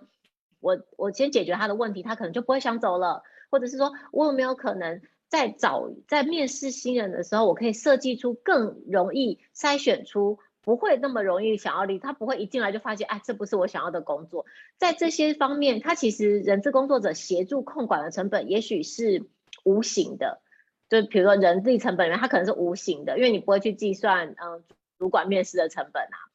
[0.60, 3.24] 我我先解决他的问题，他可能就不会想走了。
[3.50, 10.38] 或者是说我有没有可能在找在面试新人的时候，我可以设计出更容易筛选出。
[10.70, 14.45] 不会那么容易想要离，他不会一进来就发现，哎，这不是我想要的工作。
[14.78, 19.26] 在这些方面，他其实人资工作者协助控管的成本，也许是
[19.63, 20.41] 无形的。
[20.88, 24.63] 就比如说人力成本里面，它可能是无形的，因为你不会去计算，嗯，
[24.99, 26.30] 主管面试的成本啊。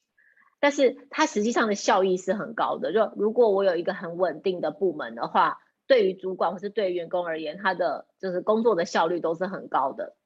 [0.59, 2.93] 但是它实际上的效益是很高的。
[2.93, 10.17] 就如果我有一个很稳定的部门的话，对于主管或是对于员工而言，他的就是工作的效率都是很高的。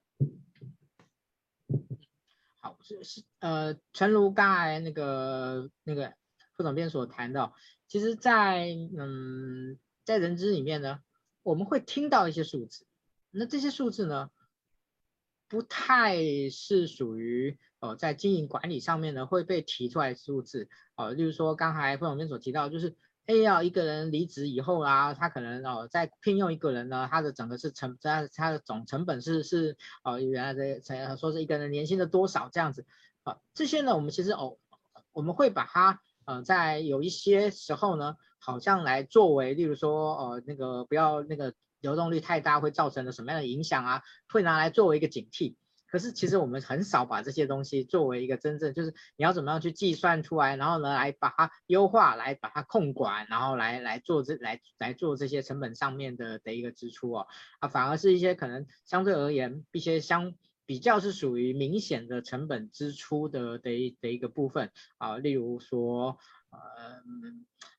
[2.88, 6.14] 是是呃，诚如刚才那个那个
[6.56, 7.54] 副总编所谈到，
[7.86, 8.66] 其实在，
[8.96, 11.00] 嗯，在人资里面呢，
[11.42, 12.86] 我们会听到一些数字，
[13.30, 14.30] 那这些数字呢，
[15.48, 16.16] 不太
[16.50, 22.96] 是属于呃在经营管理上面呢会被提出来的数字，呃，例如说刚才副总编所提到，就是。
[23.28, 30.80] A 要一个人离职以后啊，他可能哦再聘用一个人呢，他的整个是成，他他的总成本是是哦原来的
[31.18, 32.86] 说是一个人年薪的多少这样子
[33.24, 34.56] 啊，这些呢我们其实哦
[35.12, 45.56] 我们会把它呃在有一些时候呢，好像来作为，例如说呃那个不要那个流动率太大会造成的什么样的影响啊，会拿来作为一个警惕。
[45.90, 57.26] 可是其实我们很少把这些东西作为一个真正，就是你要怎么样去计算出来，然后呢来把它优化，来把它控管，然后来来做这来来做这些成本上面的的一个支出哦，
[57.60, 60.34] 啊，反而是一些可能相对而言一些相
[60.66, 66.18] 比较是属于明显的成本支出的的一的一个部分啊，例如说
[66.50, 67.02] 呃。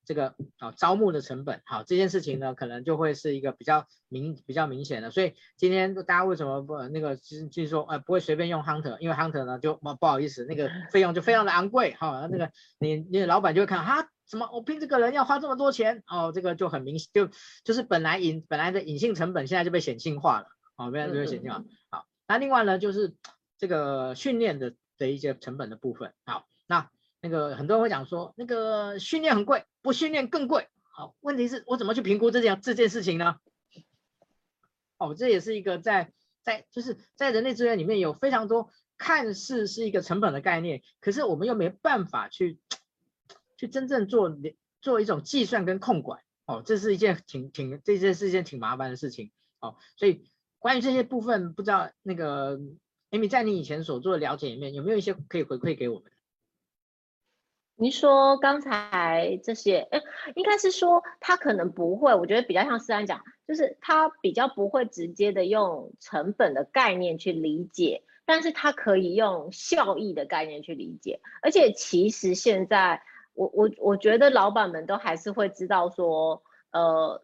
[0.09, 5.11] 这个啊，招募的成本，好，这件事情呢，可能就会是一个比较明比较明显的。
[5.11, 17.29] 所以今天大家为什么不那个就是就是说呃不会随便用 Hunter，因为 Hunter 呢就不不好意思，那个费用就非常的昂贵，好，那个你你老板就会看哈，什么我聘这个人要花这么多钱，哦，这个就很明显，就
[17.63, 21.63] 就是本来隐本来的隐性成本现在就被显性化了，好，现在就被显性化。
[21.91, 23.13] 好，那另外呢就是
[23.59, 26.89] 这个训练的的一些成本的部分，好，那。
[27.21, 30.67] 那个很多人会讲说，那个训练很贵，不训练更贵。
[30.91, 33.37] 好，问题是我怎么去评估这件这件事情呢？
[34.97, 36.11] 哦，这也是一个在
[36.41, 42.59] 在就是在人力资源里面有非常多看似是一个成本的概念，可是我们又没办法去
[43.55, 44.37] 去真正做
[44.81, 46.21] 做一种计算跟控管。
[46.45, 49.31] 哦，这是一件挺挺这件是一件挺麻烦的事情。
[49.61, 52.59] 哦，所以关于这些部分，不知道那个
[53.11, 56.11] Amy 在你以前所做的了解里面，有没有一些可以回馈给我们？
[57.81, 60.01] 您说刚才这些，哎，
[60.35, 71.21] 应该是说他可能不会，我觉得比较像思安讲，就是他比较不会直接的用成本的概念去理解，但是他可以用效益的概念去理解。
[71.41, 73.01] 而且其实现在，
[73.33, 77.23] 我我我觉得老板们都还是会知道说，呃，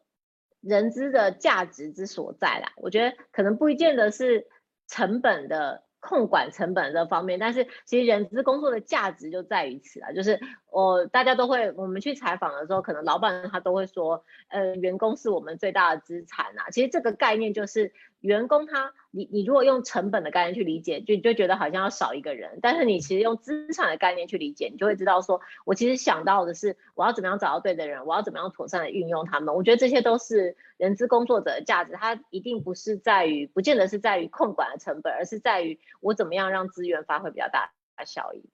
[0.62, 2.72] 人资的价值之所在啦。
[2.78, 4.48] 我觉得可能不一定的是
[4.88, 5.85] 成本的。
[6.08, 10.40] 控管成本这方面，但是其实人资工作的价值就在于此啊，就是
[10.72, 16.70] 我大家都会，我们去采访的时候，可能老板他都会说，呃，员工是我们最大的资产啊。
[16.72, 17.92] 其实这个概念就是。
[18.26, 22.60] 员工他，你你如果用成本的概念去理解，就你就觉得好像要少一个人。
[22.62, 29.54] 但是你其实用资产的概念去理解，你就会知道说，我其实想到的是，我要怎么样找到对的人，我要怎么样妥善的运用他们。
[29.54, 38.50] 我觉得这些都是人资工作者的价值，它一定不是在于，不见得是在于控管的成本，而是在于我怎么样让资源发挥比较大的效益。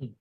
[0.00, 0.14] 嗯，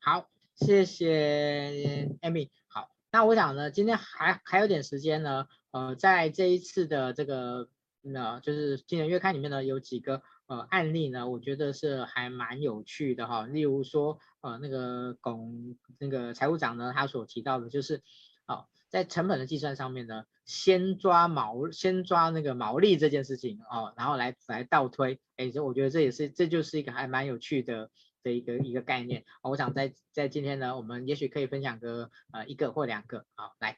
[0.00, 2.50] 好，谢谢 Amy。
[2.66, 7.68] 好，那我想呢，今天还还有点时间呢，呃，在这一次的这个。
[8.12, 13.46] 那就是今年月刊里面呢，有几个呃案例呢，我觉得是还蛮有趣的哈。
[13.46, 18.02] 例如说呃那个龚那个财务长呢，他所提到的就是
[18.46, 27.90] 好，在成本的计算上面呢，先抓毛，先抓那个毛利这件事情哦，然后来来倒推，哎，这我觉得这也是这就是一个还蛮有趣的
[28.22, 29.24] 的一个一个概念。
[29.42, 33.76] 我想在在今天呢，我们也许可以分享个呃一个或两个，好来。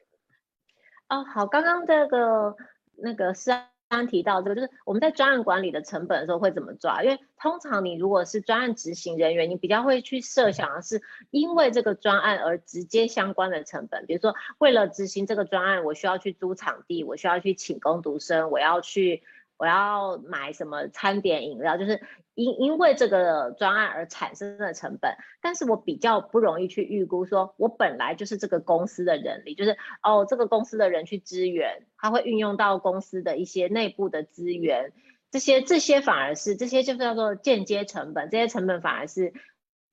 [1.09, 2.55] 哦，好，刚刚这个
[2.95, 3.51] 那个是。
[3.91, 7.03] 刚提到这个，就是我们在专案管理的成本的时候会怎么抓？
[7.03, 19.21] 因为通常你如果是专案执行人员，你比较会去设想的是，因为这个专案而直接相关的成本，比如说为了执行这个专案，我需要去租场地，我需要去请工读生，我要去。
[19.61, 22.01] 我要买什么餐点饮料，就是
[22.33, 34.93] 因因为这个专案而产生的成本，但是我比较不容易去预估，说我本来就是这个公司的人力，就是哦这个公司的人去支援，他会运用到公司的一些内部的资源，
[35.29, 39.31] 这些这些反而是这些就是叫做间接成本，这些成本反而是。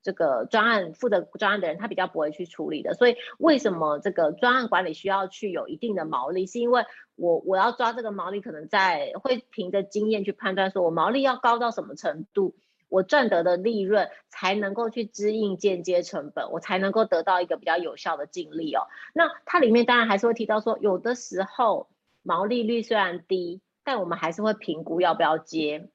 [0.08, 6.46] 这个专案负责专案的人，他比较不会去处理的，所以为什么这个专案管理需要去有一定的毛利？
[6.46, 6.82] 是因为
[7.14, 12.56] 我我要抓这个毛利，可能在会凭着经验去判断，说我毛利要高到什么程度，
[12.88, 18.84] 我赚得的利润才能够去支应间接成本，我才能够得到一个比较有效的净利哦。
[19.12, 21.90] 那它里面当然还是会提到说，有的时候
[22.22, 25.90] 毛利率虽然低，但我们还是会评估要不要接。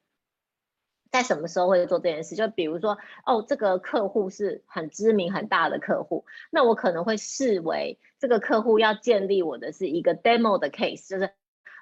[1.14, 2.34] 在什么时候会做这件事？
[2.34, 11.30] 就比如说，哦，这个客户是很知名很大的客户，那我可能会视为这个客户要建立我的是一个 demo 的 case，就是，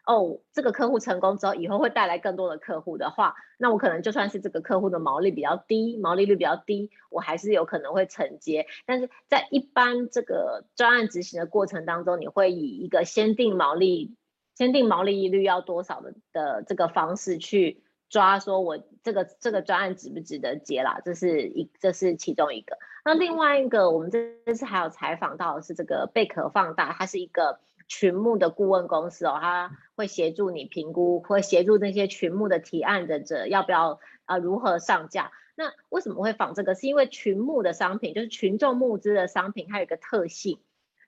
[0.07, 8.67] 哦，这个客户成功之后，以后会带来更多的客户的话，那我可能就算是这个客户的毛利比较低，毛利率比较低，我还是有可能会承接。
[8.85, 14.15] 但是在一般这个专案执行的过程当中，你会以一个先定毛利、
[14.59, 17.83] 先定毛利率要多少的的这个方式去。
[18.13, 21.01] 抓说，我这个这个专案值不值得接啦？
[21.03, 22.77] 这是一，这是其中一个。
[23.07, 27.59] 那另外一个，我们这次还有采访到的是这个贝壳放大，它是一个
[27.89, 35.33] 群募的顾问公司哦，它会协助你评估，会协助那些群募的提案的者要不要啊、如何上架。
[35.55, 36.75] 那为什么会仿这个？
[36.75, 40.61] 是因为群募的商品，就是群众募资的商品，它有一个特性，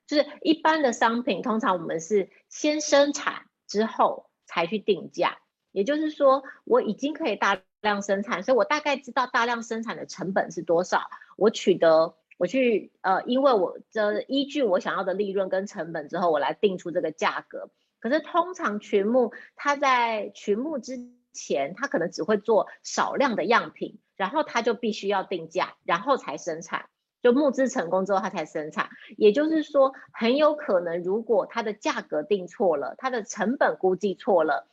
[0.07, 5.36] 就是一般的商品通常我们是先生产之后才去定价。
[5.75, 11.11] 也就是说，我已经可以大量生产，所以我大概知道大量生产的成本是多少。
[11.37, 17.70] 我取得，我去，呃，因为我这依据我想要的利润跟成本之后，我来定出这个价格。
[17.99, 26.87] 可是通常群募，它在群募之前，它可能只会做少量的样品，然后它就必须要定价，然后才生产。
[27.20, 28.91] 就募资成功之后，它才生产。
[29.16, 34.68] 也就是说，很有可能，如果它的价格定错了，它的成本估计错了。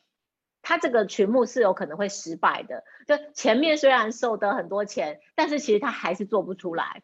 [0.72, 7.04] 他这个群目是有可能会失败的，就前面虽然收得很多钱，但是其实他还是做不出来。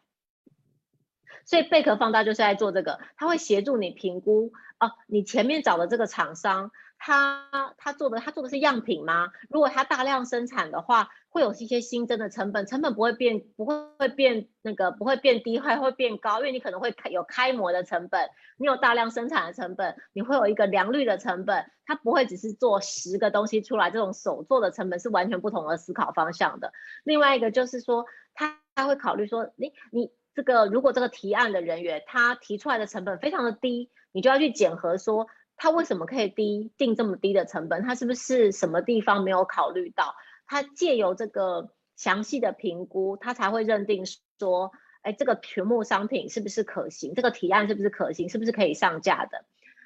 [1.44, 6.70] 所以贝壳放大就是在做这个，他会协助你评估哦，你前面找的这个厂商。
[6.98, 9.30] 他他做的他做的是样品吗？
[9.48, 26.72] 如果他大量生产的话，会有一些新增的成本，成本不会变，不会会变那个不会变低，还会变高，因为你可能会开有开模的成本，你有大量生产的成本，你会有一个良率的成本，它不会只是做十个东西出来，这种手做的成本是完全不同的思考方向的。
[27.04, 35.28] 另外一个就是说，他他会考虑说，你你这个如果这个提案的人员他提出来的成本非常的低，你就要去检核说。
[35.58, 37.82] 他为什么可以低定这么低的成本？
[37.82, 40.14] 他是不是什么地方没有考虑到？
[40.46, 44.04] 他借由这个详细的评估，他才会认定
[44.38, 44.70] 说，
[45.02, 47.12] 哎，这个群募商品是不是可行？
[47.14, 48.28] 这个提案是不是可行？
[48.28, 49.44] 是不是可以上架的？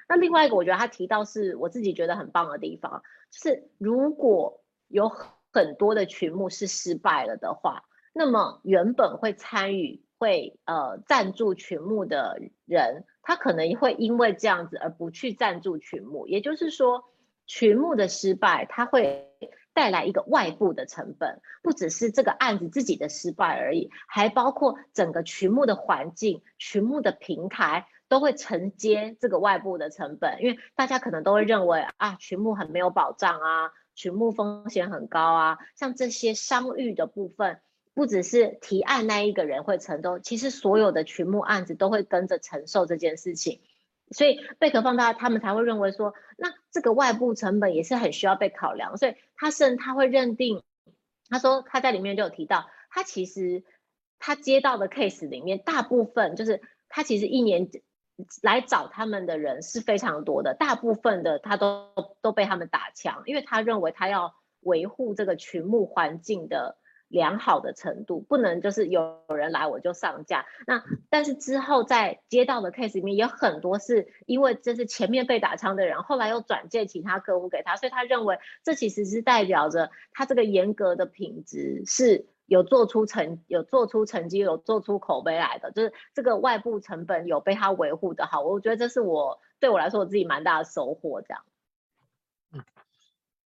[0.08, 10.04] 那另外一个，我觉得他提到是我自己觉得很棒的地方，就是如果有很多的群目是失败了的话，那么原本会参与。
[10.22, 17.02] 会呃赞助群募的人，他可能会因为这样子而不去赞助群募，也就是说，
[17.44, 19.32] 群募的失败，它会
[19.74, 37.60] 带来一个外部的成本，不只是这个案子自己的失败而已，还包括整个群募的环境、群募的平台都会承接这个外部的成本，因为大家可能都会认为啊，群募很没有保障啊，群募风险很高啊，像这些商誉的部分。
[37.94, 43.60] 不只是提案那一个人会承受，其实所有的群募案子都会跟着承受这件事情，
[44.12, 50.62] 所以贝壳放大他们才会认为说，那这个外部成本也是很需要被考量，所以他甚他会认定，
[51.28, 53.62] 他说他在里面就有提到，他其实
[54.18, 57.68] 他接到的 case 里面大部分就是他其实一年
[58.42, 66.78] 来找他们的人是非常多的，大部分的他都都被他们打枪，因为他认为他要维护这个群募环境的。
[67.12, 70.46] 良好的程度，不能就是有人来我就上架。
[70.66, 88.40] 那但是之后在接到的 case 里面，有很多是因为这是前面被打枪的人，后来又转介其他客户给他，所以他认为这其实是代表着他这个严格的品质是有做出成有做出成绩有做出口碑来的，就是这个外部成本有被他维护的好。
[88.40, 91.42] 我觉得这是我对我来说我自己蛮大的收获，这样。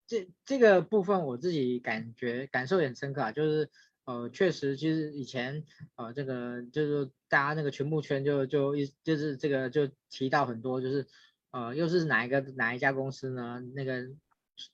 [0.07, 0.09] 嗯。
[0.09, 3.69] 这这个部分我自己感觉感受也很深刻啊，就是
[4.05, 11.05] 呃确实其实以前呃这个就是大家那个群募圈就就一就是这个就提到很多就是
[11.51, 13.61] 呃又是哪一个哪一家公司呢？
[13.75, 14.07] 那个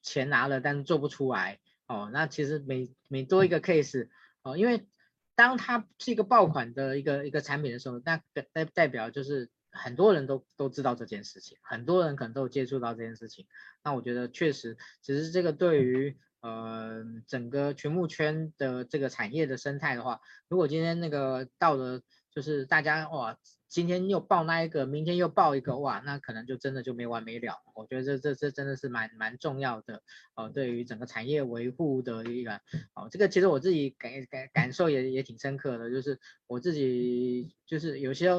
[0.04, 4.06] 钱拿了但是做不出来哦，那其实每每多一个 case
[4.44, 4.88] 哦、呃，因为
[5.36, 8.22] 当它是一个爆款的一个一个产品的时候，那
[8.54, 9.50] 代代表就是。
[9.74, 13.48] 很多人都都知道这件事情，很多人可能都有接触到这件事情。
[13.84, 22.02] 那我觉得确实，只是这个对于呃整个群募圈的这个产业的生态的话，如果今天那个到了
[22.32, 27.56] 就是大家哇，今天又爆那一个，明天又爆一个哇，那可能就真的就没完没了。
[27.74, 30.04] 我觉得这这这真的是蛮蛮重要的
[30.36, 32.62] 呃，对于整个产业维护的一个
[32.94, 38.30] 哦，这个其实我自己感感感受也也挺深刻的，就是我自己就是有些。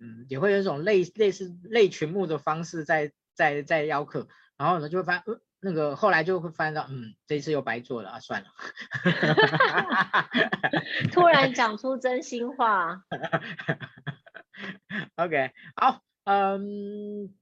[0.00, 8.48] 嗯，也会有一种类类似类群目的方式在在在邀客，然后呢就会发现，呃，那个后来就会发现到，嗯，这一次又白做了啊，算了。
[11.12, 13.02] 突然讲出真心话。
[15.16, 17.34] OK，好，嗯。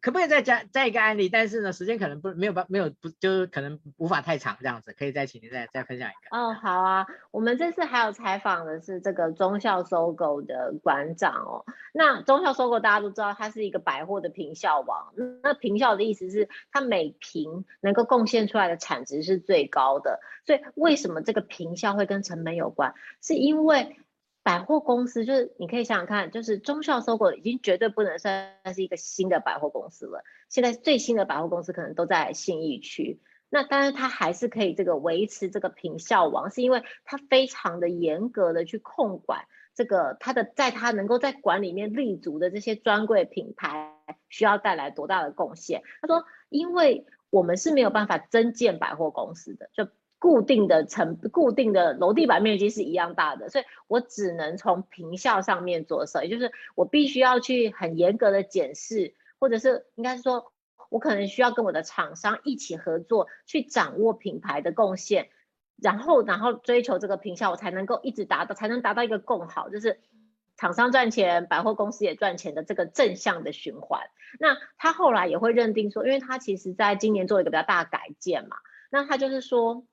[0.00, 1.28] 可不可以再加再一个案例？
[1.28, 6.36] 但是呢，时间可能不没有办没有不就是可能无法太长这样子，可以再请您再再分享一个。
[6.36, 11.64] 哦，好啊，我们这次还有采访的是这个忠孝收购的馆长哦。
[11.92, 15.12] 那忠孝收购大家都知道，它是一个百货的平效王。
[15.42, 20.20] 那平效的意思是它每平能够贡献出来的产值是最高的。
[20.46, 22.94] 所以为什么这个平效会跟成本有关？
[23.20, 23.96] 是因为。
[24.42, 30.24] 百货公司就是你可以想想看，就是忠孝 SOGO 已经绝对不能算是一个新的百货公司了。
[30.48, 33.20] 现在最新的百货公司可能都在信义区，
[33.50, 43.94] 那当然它还是可以这个维持这个平效王，是因为它非常的严格的去控管这个它的在它能够在馆里面立足的这些专柜品牌
[44.30, 45.82] 需要带来多大的贡献。
[46.00, 49.86] 他说，因为我们是没有办法增建百货公司的，就。
[50.20, 60.52] 固定的层固定的楼地板面积是一样大的，所以我只能从坪效上面着手，也就是我必须要去很严格的检视，或者是应该是说，
[60.90, 65.30] 我可能需要跟我的厂商一起合作，去掌握品牌的贡献，
[65.80, 70.00] 然后然后追求这个坪效，我才能够一直达到，才能达到一个共好，就是
[70.58, 74.02] 厂商赚钱，百货公司也赚钱的这个正向的循环。
[74.38, 78.58] 那他后来也会认定说，因为他其实在今年做了一个比较大的改建嘛，
[78.90, 79.86] 那他就是说。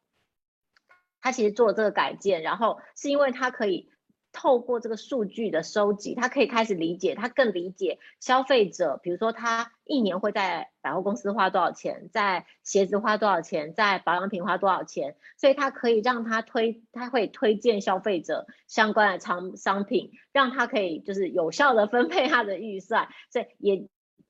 [1.21, 3.89] 他其实做了这个改建，然后是因为他可以
[4.31, 23.89] 透过这个数据的收集，他可以开始理解，他更理解消费者，比如说他一年会在百货公司花多少钱，在鞋子花多少钱，在保养品花多少钱，所以他可以让他推，他会推荐消费者相关的商商品，让他可以就是有效的分配他的预算，所以也。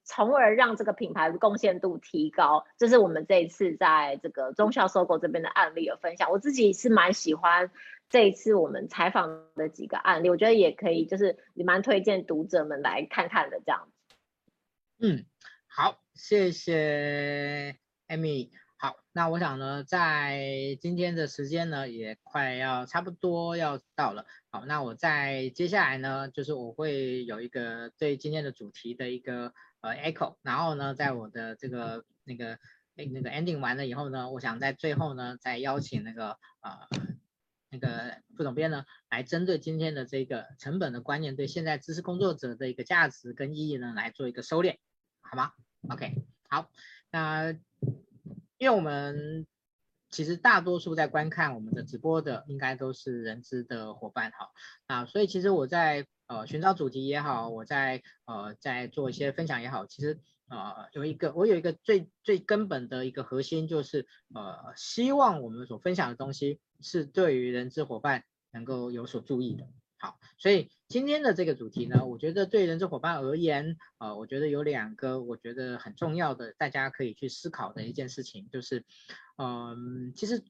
[0.09, 6.31] 从而让这个品牌的贡献度提高，这是我们这一次在这个忠孝 SOGO 这边的案例有分享。
[6.31, 7.69] 我自己是蛮喜欢
[8.09, 14.15] 这一次我们采访的几个案例，我觉得也可以，就是也蛮推荐读者们来看看的这样子。
[14.99, 15.25] 嗯，
[15.67, 17.75] 好，谢谢
[18.07, 18.49] Amy。
[18.77, 24.25] 好，那我想呢，在今天的时间呢，也快要差不多要到了。
[24.51, 29.53] 好，那我在接下来呢，就是我会有一个对今天的主题的一个。
[29.87, 32.59] 呃，echo，然后呢，在我的这个那个
[32.93, 36.87] 那个 ending 完了以后呢，我想在最后呢，再邀请那个呃
[37.69, 44.77] 那个副总编呢，来针对今天的这个成本的观念，对现在知识工作者的一个价值跟意义呢，来做一个收敛，
[45.21, 45.51] 好吗
[45.89, 46.15] ？OK，
[46.49, 46.69] 好，
[47.11, 47.51] 那
[48.57, 49.45] 因为我们
[50.09, 54.49] 其实大多数在观看我们的直播的，应该都是人资的伙伴哈，
[54.87, 56.05] 啊，所以其实我在。
[56.29, 64.05] 呃，寻找主题也好，我在呃在做一些分享也好，其实呃有一个我有一个最最根本的一个核心，就是
[64.35, 69.69] 呃希望我们所分享的东西是对于人资伙伴能够有所注意的。
[69.97, 78.85] 好，所以今天的这个主题呢，我觉得对人资伙伴而言，呃，我觉得有两个我觉得很重要的，大家可以去思考的一件事情，就是
[79.37, 80.43] 嗯、其实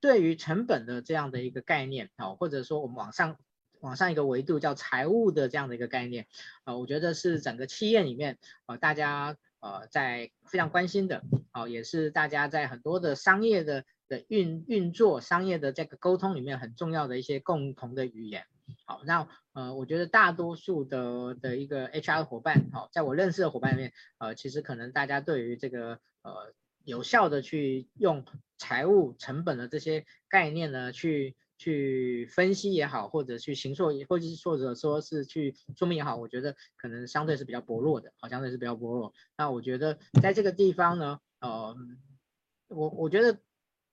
[0.00, 3.36] 对于成本的这样的一个概念啊、或者说我们往上。
[3.80, 6.26] 往上一个维度叫财务的这样的一个概念，
[6.64, 11.18] 呃，我觉得是整个企业里面，呃，大家呃在非常关心的，
[11.52, 18.46] 哦、呃，也是大家在很多的商业的的运运作、商业的这个沟通里面很重要的一些共同的语言。
[18.86, 26.52] 好，那呃，我觉得大多数的的一个 HR 伙伴，好，在我认识的伙伴里面，呃，其实可能大家对于这个呃
[26.84, 28.24] 有效的去用
[28.58, 39.12] 财务成本的这些概念呢，去去分析也好，或者去形塑，或者是或者说是去说明也好，我觉得可能相对是比较薄弱的，好，相对是比较薄弱。
[39.36, 41.76] 那我觉得在这个地方呢，呃，
[42.68, 43.38] 我我觉得。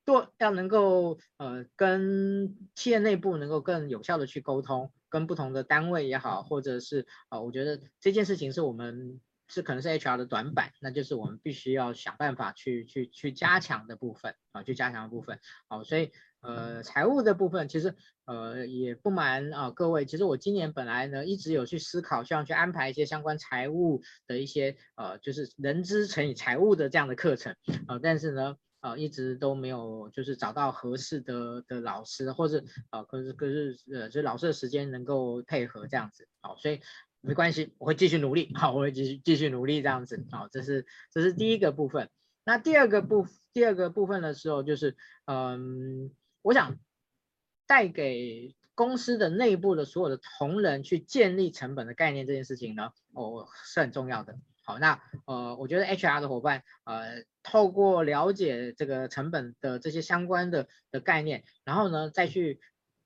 [0.06, 15.40] 做要能够呃跟企业内部能够更有效的去沟通，跟不同的单位也好，或者是啊、呃，我觉得这件事情是我们是可能是 HR 的短板，那就是我们必须要想办法去去去加强的部分啊，去加强的部分。
[15.68, 17.96] 好、所以呃财务的部分其实
[18.26, 28.58] 呃也不瞒啊、各位，其实我今年本来呢一直有去思考，希望去安排一些相关财务的一些呃就是人资乘以财务的这样的课程啊、但是呢。
[28.82, 36.82] 啊、一直都没有就是找到合适的的老师，或者啊、可是可是呃，就老师的时间能够配合这样子，好，所以
[37.22, 42.10] 没关系，我会继续努力，好，我会继续继续努力这样子，好，这是这是第一个部分。
[42.44, 46.12] 那第二个部第二个部分的时候，就是嗯，
[46.42, 46.80] 我想
[47.68, 54.40] 带给公司的内部的所有的同仁去建立成本的概念这件事情呢，哦，是很重要的。
[54.64, 62.60] 好，那呃，我觉得 HR 的伙伴，呃，透过了解这个成本的这些相关的的概念，然后呢，再去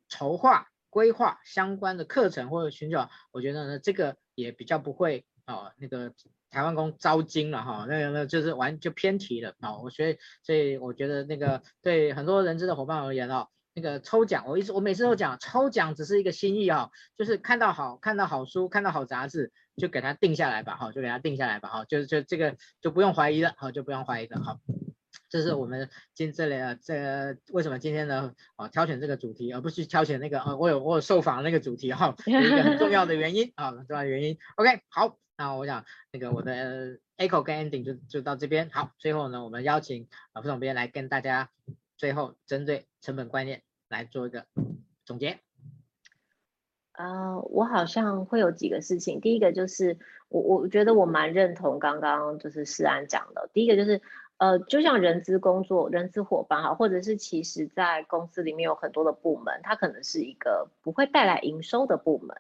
[0.10, 6.14] 筹划规划相关的课程或者寻找，我觉得呢，这个也比较不会啊、那个
[6.50, 13.48] 台湾工招金了哈，那个那就是完就偏题了啊，我所以所以我觉得那个对很多人资的伙伴而言哦。
[13.78, 24.62] 那个抽奖，我一直我每次都讲，抽奖只是一个心意啊，就是看到好看到好书，看到好杂志，就给它定下来吧，好，就给它定下来吧，好，就就这个就不用怀疑了，好，就不用怀疑了，好，
[25.28, 41.50] 这是我们今这里啊，这为什么今天呢，啊，挑选这个主题，而不是挑选那个，啊，我有我有受访那个主题哈，有一个很重要的原因啊，重要的原因，OK，好，那我想那个我的 Echo 跟 Ending 就就到这边，好，最后呢，我们邀请啊副总编来跟大家。
[41.98, 44.46] 最后，针对成本观念来做一个
[45.06, 45.40] 总结。
[46.92, 49.20] 呃，我好像会有几个事情。
[49.20, 49.98] 第一个就是，
[50.30, 53.50] 我我觉得我蛮认同刚刚就是诗安讲的。
[53.54, 54.02] 第一个就是，
[54.38, 62.38] 呃，就像人资工作、人资伙伴哈，或者是其实在公司里面有很多的部门，它可能是一个不会带来营收的部门。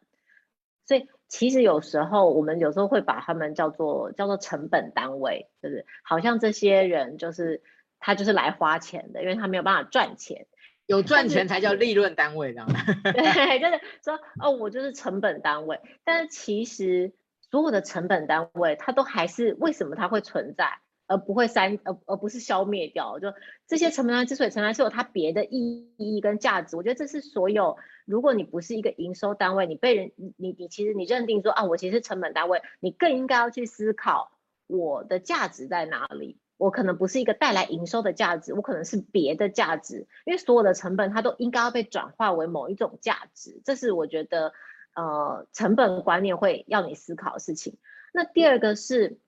[0.86, 7.62] 所以其实有时候我们有时候会把他们叫做叫做成本单位，就是好像这些人就是。
[8.06, 10.46] 他就是来花钱的，因为他没有办法赚钱，
[10.86, 12.68] 有赚钱才叫利润单位，这样。
[13.02, 15.82] 对，就是说，哦，我就是成本单位。
[16.04, 17.14] 但是其实
[17.50, 20.78] 所有的成本单位，它都还是为什么它会存在，
[21.08, 23.18] 而不会删，而而不是消灭掉？
[23.18, 23.34] 就
[23.66, 26.78] 这些成本单位之所以存在，是有它别的意义跟价值。
[26.78, 27.76] 我觉得这是所有，
[28.06, 34.32] 如果你不是一个营收单位，你被人，你你其实你认定说啊，我其实是成本单位，你更应该要去思考
[34.68, 36.38] 我的价值在哪里。
[36.58, 44.54] 我可能不是一个带来营收的价值，我可能是别的价值，因为所有的成本它都应该要被转化为某一种价值，这是我觉得
[44.96, 47.78] 呃成本观念会要你思考的事情。
[48.14, 49.20] 那第二个是，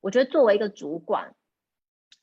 [0.00, 1.34] 我觉得作为一个主管，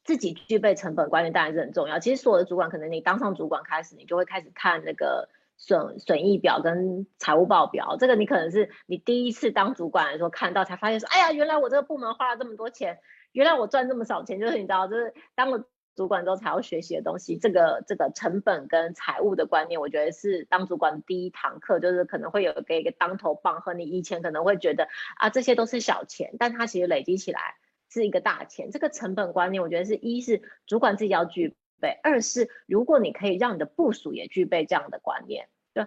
[0.04, 2.00] 自己具备成本观念当然是很重要。
[2.00, 12.97] 其实所有的主管，可能你当上主管开始，你就会开始看那个损损益表跟财务报表，这个你可能是你第一次当主管的时候看到，才发现说，哎呀，原来我这个部门花了这么多钱。
[13.32, 15.63] 原来我赚这么少钱，就是你知道，就是当了
[15.95, 17.38] 主管之后才要学习的东西。
[17.38, 23.73] 这个这个成本跟财务的观念，我觉得是当主管第一堂课，就是可能会有给一个当头棒喝。
[23.73, 27.55] 你以前可能会觉得啊，这些都是小钱，但它其实累积起来
[27.89, 28.71] 是一个大钱。
[28.71, 35.86] 这个成本观念，我觉得是一是主管自己要具备，二是如果你可以让你的部署也具备这样的观念，就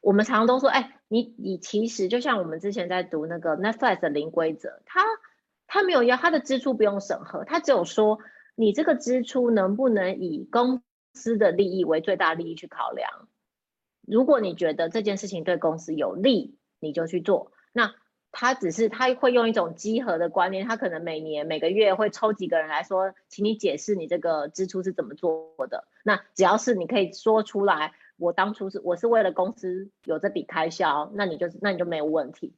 [0.00, 5.02] 我们常常都说，哎，你你其实就像我们之前在读那个 Netflix 的零规则，它。
[5.68, 8.18] 他没有要他的支出不用审核，他只有说
[8.56, 10.82] 你这个支出能不能以公
[11.14, 13.28] 司的利益为最大利益去考量。
[14.06, 17.52] 如果你觉得这件事情对公司有利，你就去做。
[17.72, 17.94] 那
[18.32, 25.86] 他只是他会用一种集合的观念，他可能每年每个月会抽几个人来说，请你解释你这个支出是怎么做的。
[26.02, 32.54] 那只要是你可以说出来，我当初是我是为了公司有这笔开销，那你就那你就没有问题。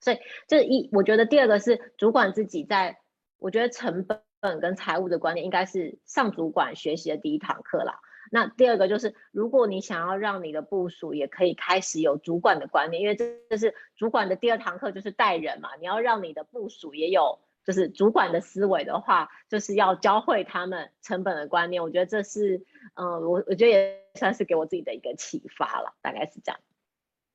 [0.00, 2.98] 所以这一，我觉得第二个是主管自己在，
[3.38, 8.00] 我觉得成本跟财务的观念应该是上主管学习的第一堂课啦。
[8.30, 21.82] 那第二个就是，如果你想要让你的部属也可以开始有主管的观念，因为这这是主管的第二堂课，就是带人嘛，你要让你的部属也有就是主管的思维的话，就是要教会他们成本的观念。
[21.82, 22.62] 我觉得这是，
[22.94, 26.60] 嗯、我我觉得也算是给我自己的一个启发了，大概是这样。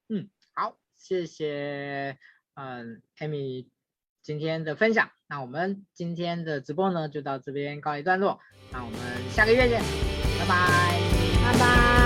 [0.09, 2.20] 嗯，好，谢谢，
[2.56, 3.68] 嗯，Amy
[4.22, 5.10] 今天的分享。
[5.28, 8.39] 那我们今天的直播呢，就到这边告一段落。
[8.72, 8.99] 那我们
[9.32, 9.82] 下个月见，
[10.39, 11.01] 拜拜，
[11.43, 12.03] 拜拜。